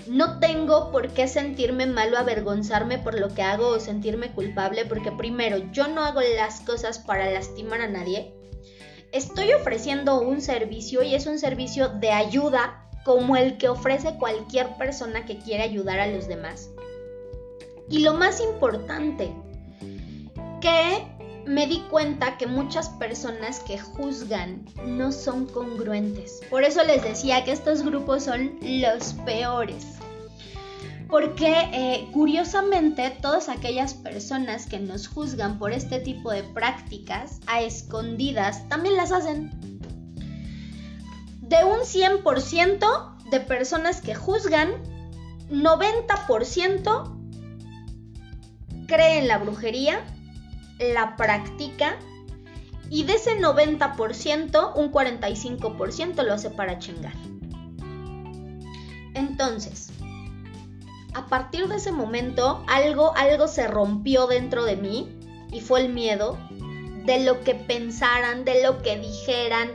no 0.08 0.40
tengo 0.40 0.92
por 0.92 1.10
qué 1.10 1.28
sentirme 1.28 1.86
mal 1.86 2.14
o 2.14 2.18
avergonzarme 2.18 2.98
por 2.98 3.18
lo 3.18 3.34
que 3.34 3.42
hago 3.42 3.70
o 3.70 3.80
sentirme 3.80 4.34
culpable, 4.34 4.86
porque 4.86 5.12
primero, 5.12 5.58
yo 5.72 5.88
no 5.88 6.04
hago 6.04 6.20
las 6.36 6.60
cosas 6.60 7.00
para 7.00 7.32
lastimar 7.32 7.82
a 7.82 7.88
nadie, 7.88 8.34
estoy 9.14 9.54
ofreciendo 9.54 10.20
un 10.20 10.42
servicio 10.42 11.04
y 11.04 11.16
es 11.16 11.28
un 11.28 11.40
servicio 11.40 11.88
de 11.88 12.12
ayuda 12.12 12.90
como 13.06 13.38
el 13.38 13.58
que 13.58 13.70
ofrece 13.70 14.18
cualquier 14.18 14.76
persona 14.78 15.26
que 15.26 15.38
quiere 15.38 15.64
ayudar 15.64 16.00
a 16.00 16.08
los 16.08 16.28
demás. 16.28 16.70
Y 17.90 18.00
lo 18.00 18.16
más 18.16 18.42
importante, 18.42 19.32
que 20.60 21.06
me 21.46 21.68
di 21.68 21.82
cuenta 21.92 22.38
que 22.38 22.48
muchas 22.48 22.90
personas 22.90 23.60
que 23.60 23.78
juzgan 23.78 24.66
no 24.86 25.12
son 25.12 25.46
congruentes. 25.46 26.42
Por 26.50 26.64
eso 26.64 26.84
les 26.84 27.04
decía 27.04 27.44
que 27.44 27.52
estos 27.52 27.84
grupos 27.84 28.24
son 28.24 28.58
los 28.62 29.14
peores 29.26 30.00
porque 31.14 31.54
eh, 31.74 32.10
curiosamente 32.12 33.16
todas 33.22 33.48
aquellas 33.48 33.94
personas 33.94 34.66
que 34.66 34.80
nos 34.80 35.08
juzgan 35.08 35.60
por 35.60 35.72
este 35.72 36.00
tipo 36.00 36.32
de 36.32 36.42
prácticas 36.42 37.40
a 37.46 37.62
escondidas 37.62 38.68
también 38.68 38.98
las 38.98 39.12
hacen. 39.12 39.52
De 41.40 41.64
un 41.66 41.82
100% 41.82 43.30
de 43.30 43.40
personas 43.42 44.02
que 44.02 44.16
juzgan, 44.16 44.72
90% 45.52 47.16
cree 48.88 49.20
en 49.20 49.28
la 49.28 49.38
brujería, 49.38 50.04
la 50.80 51.16
practica 51.16 51.96
y 52.90 53.04
de 53.04 53.14
ese 53.14 53.40
90% 53.40 54.72
un 54.76 54.92
45% 54.92 56.24
lo 56.24 56.34
hace 56.34 56.50
para 56.50 56.80
chingar. 56.80 57.14
Entonces, 59.14 59.93
a 61.14 61.28
partir 61.28 61.68
de 61.68 61.76
ese 61.76 61.92
momento 61.92 62.64
algo, 62.68 63.16
algo 63.16 63.48
se 63.48 63.68
rompió 63.68 64.28
dentro 64.28 64.66
de 64.66 64.76
mí 64.76 65.20
y 65.52 65.62
fue 65.62 65.82
el 65.82 65.90
miedo 65.90 66.38
de 67.06 67.24
lo 67.24 67.42
que 67.42 67.56
pensaran, 67.56 68.46
de 68.46 68.64
lo 68.64 68.82
que 68.82 68.98
dijeran, 68.98 69.72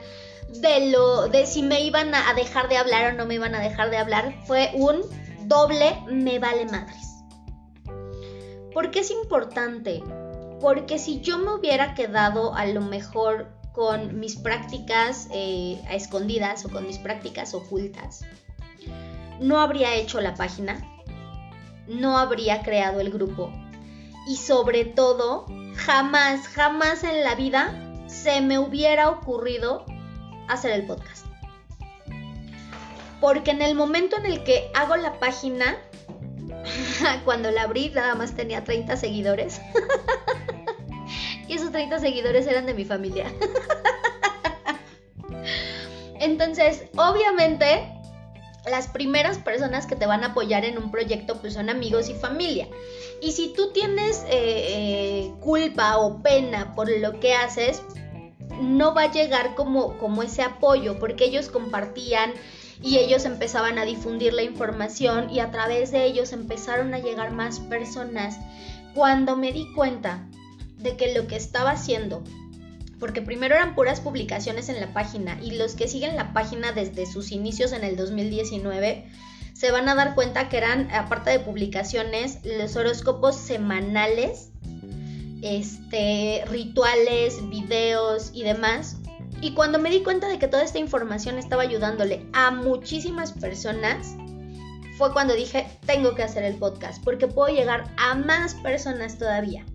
de 0.61 0.91
lo 0.91 1.29
de 1.29 1.47
si 1.47 1.63
me 1.63 1.83
iban 1.83 2.15
a 2.15 2.35
dejar 2.35 2.69
de 2.69 2.79
hablar 2.79 3.13
o 3.13 3.17
no 3.17 3.27
me 3.27 3.35
iban 3.35 3.55
a 3.55 3.61
dejar 3.61 3.91
de 3.91 3.99
hablar, 3.99 4.35
fue 4.47 4.71
un 4.75 5.03
doble 5.47 5.97
me 6.11 6.39
vale 6.39 6.67
madres. 6.67 7.09
¿Por 8.73 8.91
qué 8.91 9.01
es 9.01 9.11
importante? 9.11 10.03
Porque 10.61 10.99
si 10.99 11.21
yo 11.21 11.39
me 11.39 11.55
hubiera 11.55 11.95
quedado 11.95 12.55
a 12.55 12.67
lo 12.67 12.81
mejor 12.81 13.49
con 13.73 14.19
mis 14.19 14.37
prácticas 14.37 15.29
eh, 15.33 15.81
a 15.89 15.95
escondidas 15.95 16.65
o 16.65 16.69
con 16.69 16.87
mis 16.87 16.99
prácticas 16.99 17.55
ocultas, 17.55 18.25
no 19.41 19.61
habría 19.61 19.95
hecho 19.95 20.21
la 20.21 20.35
página, 20.35 20.81
no 21.89 22.19
habría 22.19 22.63
creado 22.63 23.01
el 23.01 23.11
grupo. 23.11 23.53
Y 24.27 24.37
sobre 24.37 24.85
todo, 24.85 25.47
jamás, 25.77 26.47
jamás 26.49 27.03
en 27.03 27.25
la 27.25 27.35
vida 27.35 28.05
se 28.07 28.41
me 28.41 28.59
hubiera 28.59 29.11
ocurrido 29.11 29.85
hacer 30.49 30.73
el 30.73 30.87
podcast. 30.87 31.27
Porque 33.21 33.51
en 33.51 33.63
el 33.63 33.75
momento 33.75 34.17
en 34.17 34.27
el 34.27 34.45
que 34.45 34.71
hago 34.75 34.97
la 34.97 35.19
página, 35.19 35.77
cuando 37.25 37.51
la 37.51 37.63
abrí 37.63 37.91
nada 37.91 38.15
más 38.15 38.35
tenía 38.35 38.65
30 38.65 38.97
seguidores. 38.97 39.61
y 41.49 41.55
esos 41.55 41.73
30 41.73 41.99
seguidores 41.99 42.47
eran 42.47 42.67
de 42.67 42.75
mi 42.75 42.85
familia. 42.85 43.33
Entonces, 46.21 46.85
obviamente, 46.97 47.98
las 48.69 48.89
primeras 48.89 49.39
personas 49.39 49.87
que 49.87 49.97
te 49.97 50.07
van 50.07 50.25
a 50.25 50.29
apoyar 50.29 50.65
en 50.65 50.79
un 50.79 50.91
proyecto 50.91 51.41
pues 51.41 51.55
son 51.55 51.71
amigos 51.71 52.09
y 52.09 52.15
familia. 52.15 52.69
Y 53.21 53.33
si 53.33 53.53
tú 53.53 53.73
tienes 53.73 54.25
eh, 54.25 54.31
eh, 54.31 55.33
culpa 55.41 55.99
o 55.99 56.23
pena 56.23 56.75
por 56.75 56.91
lo 56.91 57.21
que 57.21 57.35
haces, 57.35 57.83
no 58.61 58.95
va 58.95 59.03
a 59.03 59.13
llegar 59.13 59.55
como, 59.55 59.99
como 59.99 60.23
ese 60.23 60.43
apoyo, 60.43 60.99
porque 60.99 61.25
ellos 61.25 61.49
compartían 61.49 62.33
y 62.83 62.99
ellos 62.99 63.25
empezaban 63.25 63.79
a 63.79 63.85
difundir 63.85 64.33
la 64.33 64.43
información 64.43 65.31
y 65.31 65.41
a 65.41 65.51
través 65.51 65.91
de 65.91 66.05
ellos 66.05 66.33
empezaron 66.33 66.95
a 66.95 66.99
llegar 66.99 67.33
más 67.33 67.61
personas. 67.61 68.39
Cuando 68.95 69.37
me 69.37 69.53
di 69.53 69.73
cuenta 69.75 70.27
de 70.79 70.97
que 70.97 71.15
lo 71.15 71.27
que 71.27 71.37
estaba 71.37 71.73
haciendo 71.73 72.23
porque 72.99 73.23
primero 73.23 73.55
eran 73.55 73.75
puras 73.75 74.01
publicaciones 74.01 74.69
en 74.69 74.81
la 74.81 74.93
página 74.93 75.39
y 75.43 75.53
los 75.53 75.75
que 75.75 75.89
siguen 75.89 76.17
la 76.17 76.33
página 76.33 76.73
desde 76.73 77.07
sus 77.07 77.33
inicios 77.33 77.73
en 77.73 77.85
el 77.85 77.97
2019 77.97 79.07
se 79.59 79.73
van 79.73 79.89
a 79.89 79.97
dar 79.97 80.15
cuenta 80.15 80.49
que 80.49 80.57
eran, 80.57 80.89
aparte 80.93 81.31
de 81.31 81.41
publicaciones, 81.41 82.39
los 82.45 82.77
horóscopos 82.77 83.37
semanales, 83.37 84.51
este, 85.43 86.45
rituales, 86.49 87.49
videos 87.49 88.31
y 88.33 88.45
demás. 88.45 88.99
Y 89.41 89.55
cuando 89.55 89.81
me 89.81 89.91
di 89.91 90.05
cuenta 90.05 90.29
de 90.29 90.39
que 90.39 90.47
toda 90.47 90.63
esta 90.63 90.79
información 90.79 91.39
estaba 91.39 91.63
ayudándole 91.63 92.25
a 92.33 92.53
muchísimas 92.53 93.33
personas, 93.33 94.15
fue 94.97 95.13
cuando 95.13 95.35
dije, 95.35 95.67
tengo 95.87 96.15
que 96.15 96.23
hacer 96.23 96.45
el 96.45 96.55
podcast, 96.55 97.03
porque 97.03 97.27
puedo 97.27 97.53
llegar 97.53 97.93
a 97.97 98.15
más 98.15 98.55
personas 98.55 99.19
todavía. 99.19 99.67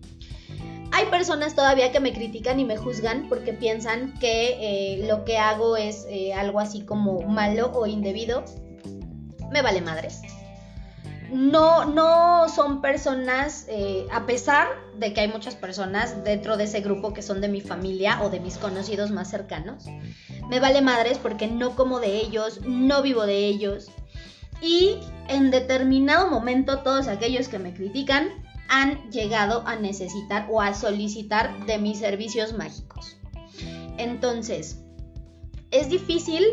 Hay 0.96 1.08
personas 1.08 1.56
todavía 1.56 1.92
que 1.92 2.00
me 2.00 2.14
critican 2.14 2.60
y 2.60 2.66
me 2.66 2.78
juzgan 2.78 3.28
porque 3.28 3.52
piensan 3.52 4.14
que 4.20 4.58
eh, 4.62 5.08
lo 5.08 5.26
que 5.26 5.40
hago 5.40 5.76
es 5.76 6.06
eh, 6.08 6.36
algo 6.36 6.60
así 6.60 6.82
como 6.82 7.24
malo 7.24 7.72
o 7.74 7.88
indebido 7.88 8.46
me 9.52 9.64
vale 9.64 9.82
madres. 9.82 10.22
No, 11.32 11.86
no 11.86 12.48
son 12.48 12.80
personas, 12.80 13.66
eh, 13.70 14.06
a 14.12 14.28
pesar 14.28 14.68
de 14.96 15.14
que 15.14 15.22
hay 15.22 15.28
muchas 15.30 15.56
personas 15.56 16.24
dentro 16.24 16.58
de 16.58 16.66
ese 16.66 16.82
grupo 16.82 17.12
que 17.12 17.24
son 17.24 17.42
de 17.42 17.48
mi 17.48 17.60
familia 17.60 18.22
o 18.22 18.30
de 18.30 18.40
mis 18.40 18.60
conocidos 18.60 19.10
más 19.10 19.32
cercanos, 19.32 19.86
me 20.48 20.60
vale 20.60 20.84
madres 20.84 21.18
porque 21.18 21.48
no 21.48 21.76
como 21.76 22.00
de 22.00 22.18
ellos, 22.18 22.62
no 22.68 23.02
vivo 23.02 23.26
de 23.26 23.48
ellos. 23.48 23.90
Y 24.62 25.00
en 25.28 25.50
determinado 25.50 26.30
momento 26.30 26.84
todos 26.84 27.08
aquellos 27.08 27.48
que 27.48 27.58
me 27.58 27.74
critican 27.74 28.30
han 28.74 29.12
llegado 29.12 29.62
a 29.68 29.76
necesitar 29.76 30.48
o 30.50 30.60
a 30.60 30.74
solicitar 30.74 31.66
de 31.68 31.78
mis 31.78 32.00
servicios 32.00 32.54
mágicos. 32.54 33.18
Entonces, 33.98 34.80
es 35.70 35.90
difícil 35.90 36.44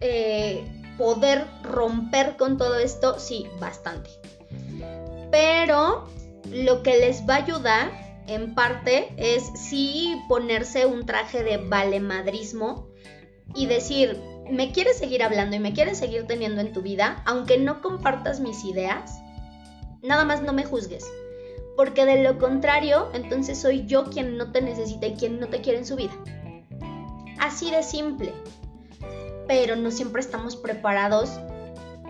eh, 0.00 0.64
poder 0.96 1.48
romper 1.64 2.36
con 2.36 2.56
todo 2.56 2.78
esto, 2.78 3.18
sí, 3.18 3.48
bastante. 3.58 4.08
Pero 5.32 6.08
lo 6.48 6.84
que 6.84 6.98
les 6.98 7.28
va 7.28 7.34
a 7.34 7.38
ayudar 7.38 7.90
en 8.28 8.54
parte 8.54 9.12
es 9.16 9.50
sí 9.56 10.16
ponerse 10.28 10.86
un 10.86 11.06
traje 11.06 11.42
de 11.42 11.56
valemadrismo 11.56 12.86
y 13.56 13.66
decir, 13.66 14.16
me 14.48 14.70
quieres 14.70 14.96
seguir 14.98 15.24
hablando 15.24 15.56
y 15.56 15.58
me 15.58 15.72
quieres 15.72 15.98
seguir 15.98 16.28
teniendo 16.28 16.60
en 16.60 16.72
tu 16.72 16.82
vida, 16.82 17.20
aunque 17.26 17.58
no 17.58 17.82
compartas 17.82 18.38
mis 18.38 18.64
ideas, 18.64 19.20
nada 20.02 20.24
más 20.24 20.42
no 20.42 20.52
me 20.52 20.64
juzgues. 20.64 21.06
Porque 21.76 22.04
de 22.04 22.22
lo 22.22 22.38
contrario, 22.38 23.08
entonces 23.14 23.58
soy 23.58 23.86
yo 23.86 24.04
quien 24.04 24.36
no 24.36 24.52
te 24.52 24.60
necesita 24.60 25.06
y 25.06 25.14
quien 25.14 25.40
no 25.40 25.48
te 25.48 25.60
quiere 25.60 25.78
en 25.78 25.86
su 25.86 25.96
vida. 25.96 26.12
Así 27.38 27.70
de 27.70 27.82
simple 27.82 28.32
pero 29.50 29.74
no 29.74 29.90
siempre 29.90 30.20
estamos 30.20 30.54
preparados 30.54 31.40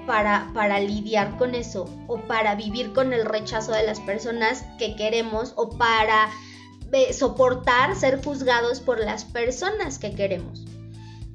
para, 0.06 0.50
para, 0.52 0.78
lidiar 0.78 1.38
con 1.38 1.54
eso 1.54 1.88
o 2.06 2.18
para 2.18 2.54
vivir 2.54 2.92
con 2.92 3.14
el 3.14 3.24
rechazo 3.24 3.72
de 3.72 3.82
las 3.82 3.98
personas 3.98 4.62
que 4.78 4.94
queremos 4.94 5.54
o 5.56 5.70
para 5.70 6.28
eh, 6.92 7.14
soportar 7.14 7.96
ser 7.96 8.22
juzgados 8.22 8.80
por 8.80 9.00
las 9.00 9.24
personas 9.24 9.98
que 9.98 10.14
queremos. 10.14 10.66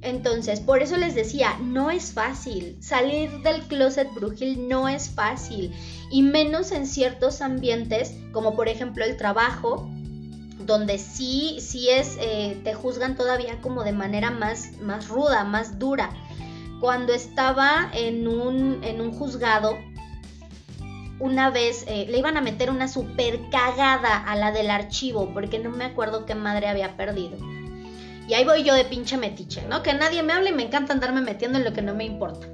Entonces, 0.06 0.60
por 0.60 0.84
eso 0.84 0.98
les 0.98 1.16
decía, 1.16 1.58
no 1.60 1.90
es 1.90 2.14
fácil. 2.14 2.78
Salir 2.80 3.42
del 3.42 3.64
closet 3.64 4.14
brujil 4.14 4.70
no 4.70 4.88
es 4.88 5.10
fácil. 5.10 5.74
Y 6.12 6.22
menos 6.22 6.72
en 6.72 6.86
ciertos 6.86 7.42
ambientes, 7.42 8.14
como 8.32 8.56
por 8.56 8.70
ejemplo 8.70 9.04
el 9.04 9.18
trabajo, 9.18 9.90
donde 10.60 11.00
sí, 11.00 11.58
sí 11.60 11.90
es, 11.90 12.18
eh, 12.22 12.62
te 12.64 12.76
juzgan 12.76 13.16
todavía 13.16 13.60
como 13.62 13.84
de 13.84 13.94
manera 13.94 14.30
más, 14.30 14.78
más 14.80 15.08
ruda, 15.08 15.44
más 15.44 15.80
dura. 15.80 16.12
Cuando 16.80 17.12
estaba 17.12 17.90
en 17.92 18.28
un, 18.28 18.84
en 18.84 19.02
un 19.02 19.12
juzgado, 19.12 19.76
una 21.20 21.50
vez 21.50 21.84
eh, 21.88 22.06
le 22.08 22.20
iban 22.20 22.38
a 22.38 22.42
meter 22.42 22.70
una 22.70 22.88
super 22.88 23.50
cagada 23.50 24.18
a 24.18 24.36
la 24.36 24.52
del 24.52 24.70
archivo, 24.70 25.32
porque 25.34 25.58
no 25.58 25.72
me 25.72 25.86
acuerdo 25.86 26.28
qué 26.28 26.36
madre 26.36 26.68
había 26.68 26.96
perdido. 26.96 27.55
Y 28.28 28.34
ahí 28.34 28.44
voy 28.44 28.64
yo 28.64 28.74
de 28.74 28.86
pinche 28.86 29.18
metiche, 29.18 29.64
¿no? 29.68 29.84
Que 29.84 29.94
nadie 29.94 30.24
me 30.24 30.34
hable 30.34 30.50
y 30.50 30.54
me 30.54 30.64
encanta 30.64 30.94
andarme 30.94 31.22
metiendo 31.22 31.58
en 31.58 31.64
lo 31.64 31.74
que 31.74 31.82
no 31.82 31.94
me 31.94 32.06
importa. 32.06 32.48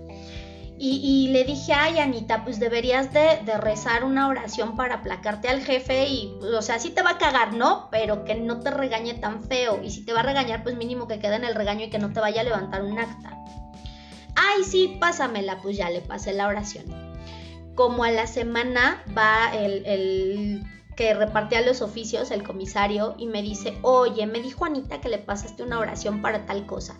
Y, 0.83 1.27
le 1.27 1.43
dije, 1.43 1.73
ay 1.73 1.99
Anita, 1.99 2.43
pues 2.43 2.59
deberías 2.59 3.13
de, 3.13 3.39
rezar 3.59 4.03
una 4.03 4.27
oración 4.27 4.75
para 4.75 4.95
aplacarte 4.95 5.47
al 5.47 5.61
jefe 5.61 6.07
y, 6.07 6.35
pues, 6.39 6.53
o 6.53 6.61
sea, 6.63 6.79
sí 6.79 6.89
te 6.89 7.03
va 7.03 7.11
a 7.11 7.17
cagar, 7.19 7.53
¿no? 7.53 7.87
Pero 7.91 8.25
que 8.25 8.33
no 8.33 8.61
te 8.61 8.71
regañe 8.71 9.13
tan 9.13 9.43
feo. 9.43 9.79
Y 9.83 9.91
si 9.91 10.03
te 10.03 10.11
va 10.11 10.21
a 10.21 10.23
regañar, 10.23 10.63
pues 10.63 10.75
mínimo 10.75 11.07
que 11.07 11.19
quede 11.19 11.35
en 11.35 11.43
el 11.43 11.53
regaño 11.53 11.85
y 11.85 11.91
que 11.91 11.99
no 11.99 12.11
te 12.11 12.19
vaya 12.19 12.41
a 12.41 12.45
levantar 12.45 12.81
un 12.81 12.97
acta. 12.97 13.37
Ay, 14.35 14.63
sí, 14.63 14.97
pásamela, 14.99 15.59
pues 15.61 15.77
ya 15.77 15.91
le 15.91 16.01
pasé 16.01 16.33
la 16.33 16.47
oración. 16.47 16.85
Como 17.75 18.03
a 18.03 18.09
la 18.09 18.25
semana 18.25 19.03
va 19.15 19.53
el, 19.53 19.85
el 19.85 20.63
que 21.01 21.15
repartía 21.15 21.61
los 21.61 21.81
oficios, 21.81 22.29
el 22.29 22.43
comisario, 22.43 23.15
y 23.17 23.25
me 23.25 23.41
dice, 23.41 23.75
oye, 23.81 24.27
me 24.27 24.39
dijo 24.39 24.65
Anita 24.65 25.01
que 25.01 25.09
le 25.09 25.17
pasaste 25.17 25.63
una 25.63 25.79
oración 25.79 26.21
para 26.21 26.45
tal 26.45 26.67
cosa. 26.67 26.95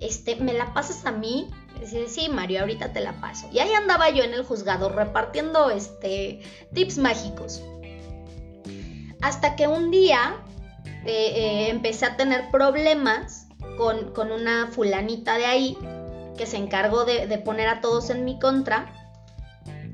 Este, 0.00 0.36
¿me 0.36 0.54
la 0.54 0.72
pasas 0.72 1.04
a 1.04 1.12
mí? 1.12 1.50
Dice, 1.78 2.08
sí, 2.08 2.30
Mario, 2.30 2.60
ahorita 2.60 2.94
te 2.94 3.00
la 3.00 3.12
paso. 3.20 3.50
Y 3.52 3.58
ahí 3.58 3.70
andaba 3.74 4.08
yo 4.08 4.24
en 4.24 4.32
el 4.32 4.42
juzgado 4.42 4.88
repartiendo 4.88 5.68
este, 5.68 6.40
tips 6.72 6.96
mágicos. 6.96 7.62
Hasta 9.20 9.54
que 9.54 9.68
un 9.68 9.90
día 9.90 10.36
eh, 11.04 11.32
eh, 11.36 11.68
empecé 11.68 12.06
a 12.06 12.16
tener 12.16 12.50
problemas 12.50 13.48
con, 13.76 14.32
una 14.32 14.68
fulanita 14.68 15.36
de 15.36 15.44
ahí 15.44 15.76
que 16.38 16.46
se 16.46 16.56
encargó 16.56 17.04
de, 17.04 17.26
de 17.26 17.36
poner 17.36 17.68
a 17.68 17.82
todos 17.82 18.08
en 18.08 18.24
mi 18.24 18.38
contra. 18.38 19.01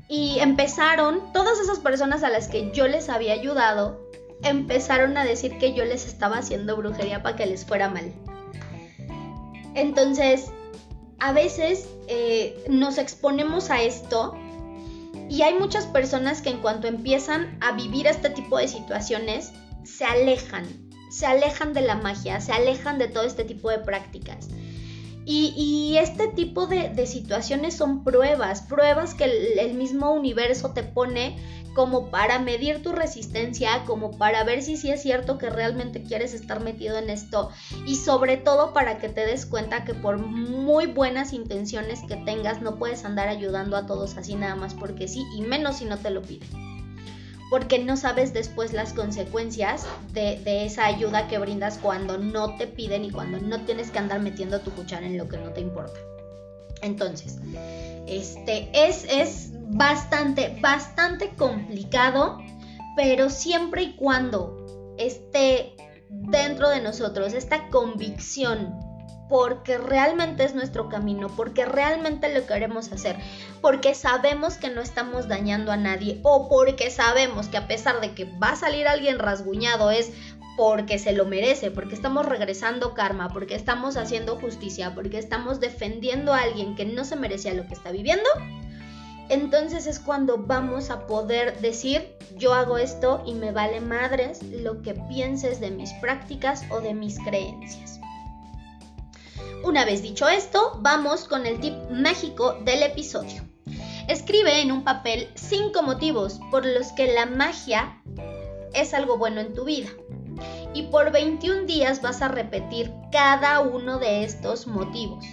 Y 0.09 0.39
empezaron, 0.39 1.31
todas 1.31 1.59
esas 1.59 1.79
personas 1.79 2.23
a 2.23 2.29
las 2.29 2.47
que 2.47 2.71
yo 2.71 2.87
les 2.87 3.09
había 3.09 3.33
ayudado, 3.33 4.09
empezaron 4.43 5.15
a 5.17 5.23
decir 5.23 5.57
que 5.59 5.73
yo 5.73 5.85
les 5.85 6.07
estaba 6.07 6.39
haciendo 6.39 6.75
brujería 6.75 7.21
para 7.21 7.35
que 7.35 7.45
les 7.45 7.63
fuera 7.63 7.89
mal. 7.89 8.11
Entonces, 9.75 10.51
a 11.19 11.31
veces 11.31 11.87
eh, 12.07 12.65
nos 12.69 12.97
exponemos 12.97 13.69
a 13.69 13.83
esto 13.83 14.35
y 15.29 15.43
hay 15.43 15.53
muchas 15.59 15.85
personas 15.85 16.41
que 16.41 16.49
en 16.49 16.59
cuanto 16.59 16.87
empiezan 16.87 17.57
a 17.61 17.73
vivir 17.73 18.07
este 18.07 18.31
tipo 18.31 18.57
de 18.57 18.67
situaciones, 18.67 19.51
se 19.83 20.05
alejan, 20.05 20.65
se 21.11 21.27
alejan 21.27 21.73
de 21.73 21.81
la 21.81 21.95
magia, 21.95 22.41
se 22.41 22.51
alejan 22.51 22.97
de 22.97 23.09
todo 23.09 23.23
este 23.23 23.43
tipo 23.43 23.69
de 23.69 23.79
prácticas. 23.79 24.47
Y, 25.31 25.95
este 25.97 26.27
tipo 26.27 26.65
de, 26.65 27.05
situaciones 27.05 27.75
son 27.75 28.03
pruebas, 28.03 28.63
pruebas 28.63 29.13
que 29.13 29.25
el 29.25 29.75
mismo 29.75 30.11
universo 30.11 30.71
te 30.71 30.81
pone 30.81 31.37
como 31.75 32.09
para 32.09 32.39
medir 32.39 32.81
tu 32.81 32.93
resistencia, 32.93 33.83
como 33.85 34.17
para 34.17 34.43
ver 34.43 34.63
si 34.63 34.75
sí 34.75 34.89
es 34.89 35.01
cierto 35.01 35.37
que 35.37 35.49
realmente 35.49 36.03
quieres 36.03 36.33
estar 36.33 36.61
metido 36.61 36.97
en 36.97 37.09
esto 37.09 37.51
y 37.85 37.95
sobre 37.95 38.37
todo 38.37 38.73
para 38.73 38.97
que 38.97 39.09
te 39.09 39.25
des 39.25 39.45
cuenta 39.45 39.85
que 39.85 39.93
por 39.93 40.17
muy 40.17 40.87
buenas 40.87 41.31
intenciones 41.31 42.01
que 42.07 42.15
tengas 42.15 42.61
no 42.61 42.77
puedes 42.77 43.05
andar 43.05 43.27
ayudando 43.27 43.77
a 43.77 43.85
todos 43.85 44.17
así 44.17 44.35
nada 44.35 44.55
más 44.55 44.73
porque 44.73 45.07
sí 45.07 45.23
y 45.37 45.41
menos 45.41 45.77
si 45.77 45.85
no 45.85 45.97
te 45.97 46.09
lo 46.09 46.21
piden. 46.21 46.68
Porque 47.49 47.79
no 47.79 47.97
sabes 47.97 48.33
después 48.33 48.73
las 48.73 48.93
consecuencias 48.93 49.85
de, 50.13 50.65
esa 50.65 50.85
ayuda 50.85 51.27
que 51.27 51.39
brindas 51.39 51.77
cuando 51.77 52.17
no 52.17 52.55
te 52.57 52.67
piden 52.67 53.05
y 53.05 53.11
cuando 53.11 53.39
no 53.39 53.65
tienes 53.65 53.89
que 53.91 53.99
andar 53.99 54.19
metiendo 54.21 54.59
tu 54.61 54.71
cuchara 54.71 55.05
en 55.05 55.17
lo 55.17 55.27
que 55.27 55.37
no 55.37 55.49
te 55.51 55.61
importa. 55.61 55.99
Entonces, 56.81 57.37
este 58.07 58.69
es, 58.73 59.05
es 59.09 59.49
bastante, 59.71 60.57
bastante 60.61 61.29
complicado, 61.35 62.37
pero 62.95 63.29
siempre 63.29 63.83
y 63.83 63.95
cuando 63.95 64.95
esté 64.97 65.75
dentro 66.09 66.69
de 66.69 66.81
nosotros 66.81 67.33
esta 67.33 67.69
convicción 67.69 68.88
porque 69.29 69.77
realmente 69.77 70.43
es 70.43 70.55
nuestro 70.55 70.89
camino, 70.89 71.29
porque 71.35 71.65
realmente 71.65 72.33
lo 72.33 72.45
queremos 72.45 72.91
hacer, 72.91 73.15
porque 73.61 73.93
sabemos 73.93 74.55
que 74.55 74.69
no 74.69 74.81
estamos 74.81 75.27
dañando 75.27 75.71
a 75.71 75.77
nadie 75.77 76.19
o 76.23 76.49
porque 76.49 76.89
sabemos 76.89 77.47
que 77.47 77.57
a 77.57 77.67
pesar 77.67 78.01
de 78.01 78.13
que 78.13 78.25
va 78.25 78.49
a 78.49 78.55
salir 78.55 78.87
alguien 78.87 79.19
rasguñado 79.19 79.91
es 79.91 80.11
porque 80.57 80.99
se 80.99 81.13
lo 81.13 81.25
merece, 81.25 81.71
porque 81.71 81.95
estamos 81.95 82.25
regresando 82.25 82.93
karma, 82.93 83.29
porque 83.29 83.55
estamos 83.55 83.95
haciendo 83.95 84.35
justicia, 84.35 84.93
porque 84.93 85.17
estamos 85.17 85.61
defendiendo 85.61 86.33
a 86.33 86.39
alguien 86.39 86.75
que 86.75 86.83
no 86.83 87.05
se 87.05 87.15
merecía 87.15 87.53
lo 87.53 87.65
que 87.65 87.75
está 87.75 87.91
viviendo, 87.91 88.27
entonces 89.29 89.85
es 89.85 89.99
cuando 89.99 90.39
vamos 90.39 90.89
a 90.89 91.05
poder 91.05 91.59
decir, 91.61 92.15
yo 92.35 92.53
hago 92.55 92.77
esto 92.77 93.23
y 93.25 93.35
me 93.35 93.51
vale 93.51 93.79
madres 93.79 94.41
lo 94.41 94.81
que 94.81 94.95
pienses 94.95 95.59
de 95.59 95.69
mis 95.69 95.93
prácticas 95.93 96.63
o 96.71 96.81
de 96.81 96.95
mis 96.95 97.19
creencias. 97.19 97.98
Una 99.63 99.83
vez 99.83 100.01
dicho 100.01 100.27
esto, 100.29 100.77
vamos 100.79 101.25
con 101.25 101.45
el 101.45 101.59
tip 101.59 101.73
mágico 101.91 102.53
del 102.63 102.81
episodio. 102.81 103.43
Escribe 104.07 104.61
en 104.61 104.71
un 104.71 104.83
papel 104.83 105.29
cinco 105.35 105.83
motivos 105.83 106.39
por 106.49 106.65
los 106.65 106.93
que 106.93 107.13
la 107.13 107.25
magia 107.25 108.01
es 108.73 108.93
algo 108.93 109.17
bueno 109.17 109.41
en 109.41 109.53
tu 109.53 109.65
vida. 109.65 109.89
y 110.73 110.83
por 110.83 111.11
21 111.11 111.63
días 111.63 112.01
vas 112.01 112.21
a 112.21 112.29
repetir 112.29 112.93
cada 113.11 113.59
uno 113.59 113.99
de 113.99 114.23
estos 114.23 114.67
motivos. 114.67 115.25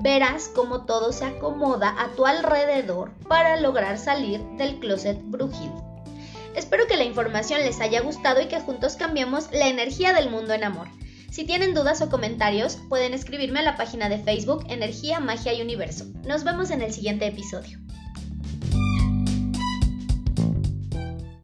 Verás 0.00 0.48
cómo 0.48 0.84
todo 0.84 1.12
se 1.12 1.24
acomoda 1.24 1.94
a 1.98 2.08
tu 2.08 2.26
alrededor 2.26 3.12
para 3.28 3.58
lograr 3.58 3.96
salir 3.96 4.42
del 4.58 4.78
closet 4.80 5.18
brujil. 5.22 5.70
Espero 6.54 6.86
que 6.86 6.96
la 6.96 7.04
información 7.04 7.60
les 7.60 7.80
haya 7.80 8.02
gustado 8.02 8.42
y 8.42 8.46
que 8.46 8.60
juntos 8.60 8.96
cambiemos 8.96 9.50
la 9.52 9.68
energía 9.68 10.12
del 10.12 10.28
mundo 10.28 10.52
en 10.52 10.64
amor. 10.64 10.88
Si 11.32 11.44
tienen 11.44 11.72
dudas 11.72 12.02
o 12.02 12.10
comentarios, 12.10 12.76
pueden 12.90 13.14
escribirme 13.14 13.60
a 13.60 13.62
la 13.62 13.78
página 13.78 14.10
de 14.10 14.18
Facebook 14.18 14.66
Energía, 14.68 15.18
Magia 15.18 15.54
y 15.54 15.62
Universo. 15.62 16.04
Nos 16.26 16.44
vemos 16.44 16.70
en 16.70 16.82
el 16.82 16.92
siguiente 16.92 17.26
episodio. 17.26 17.78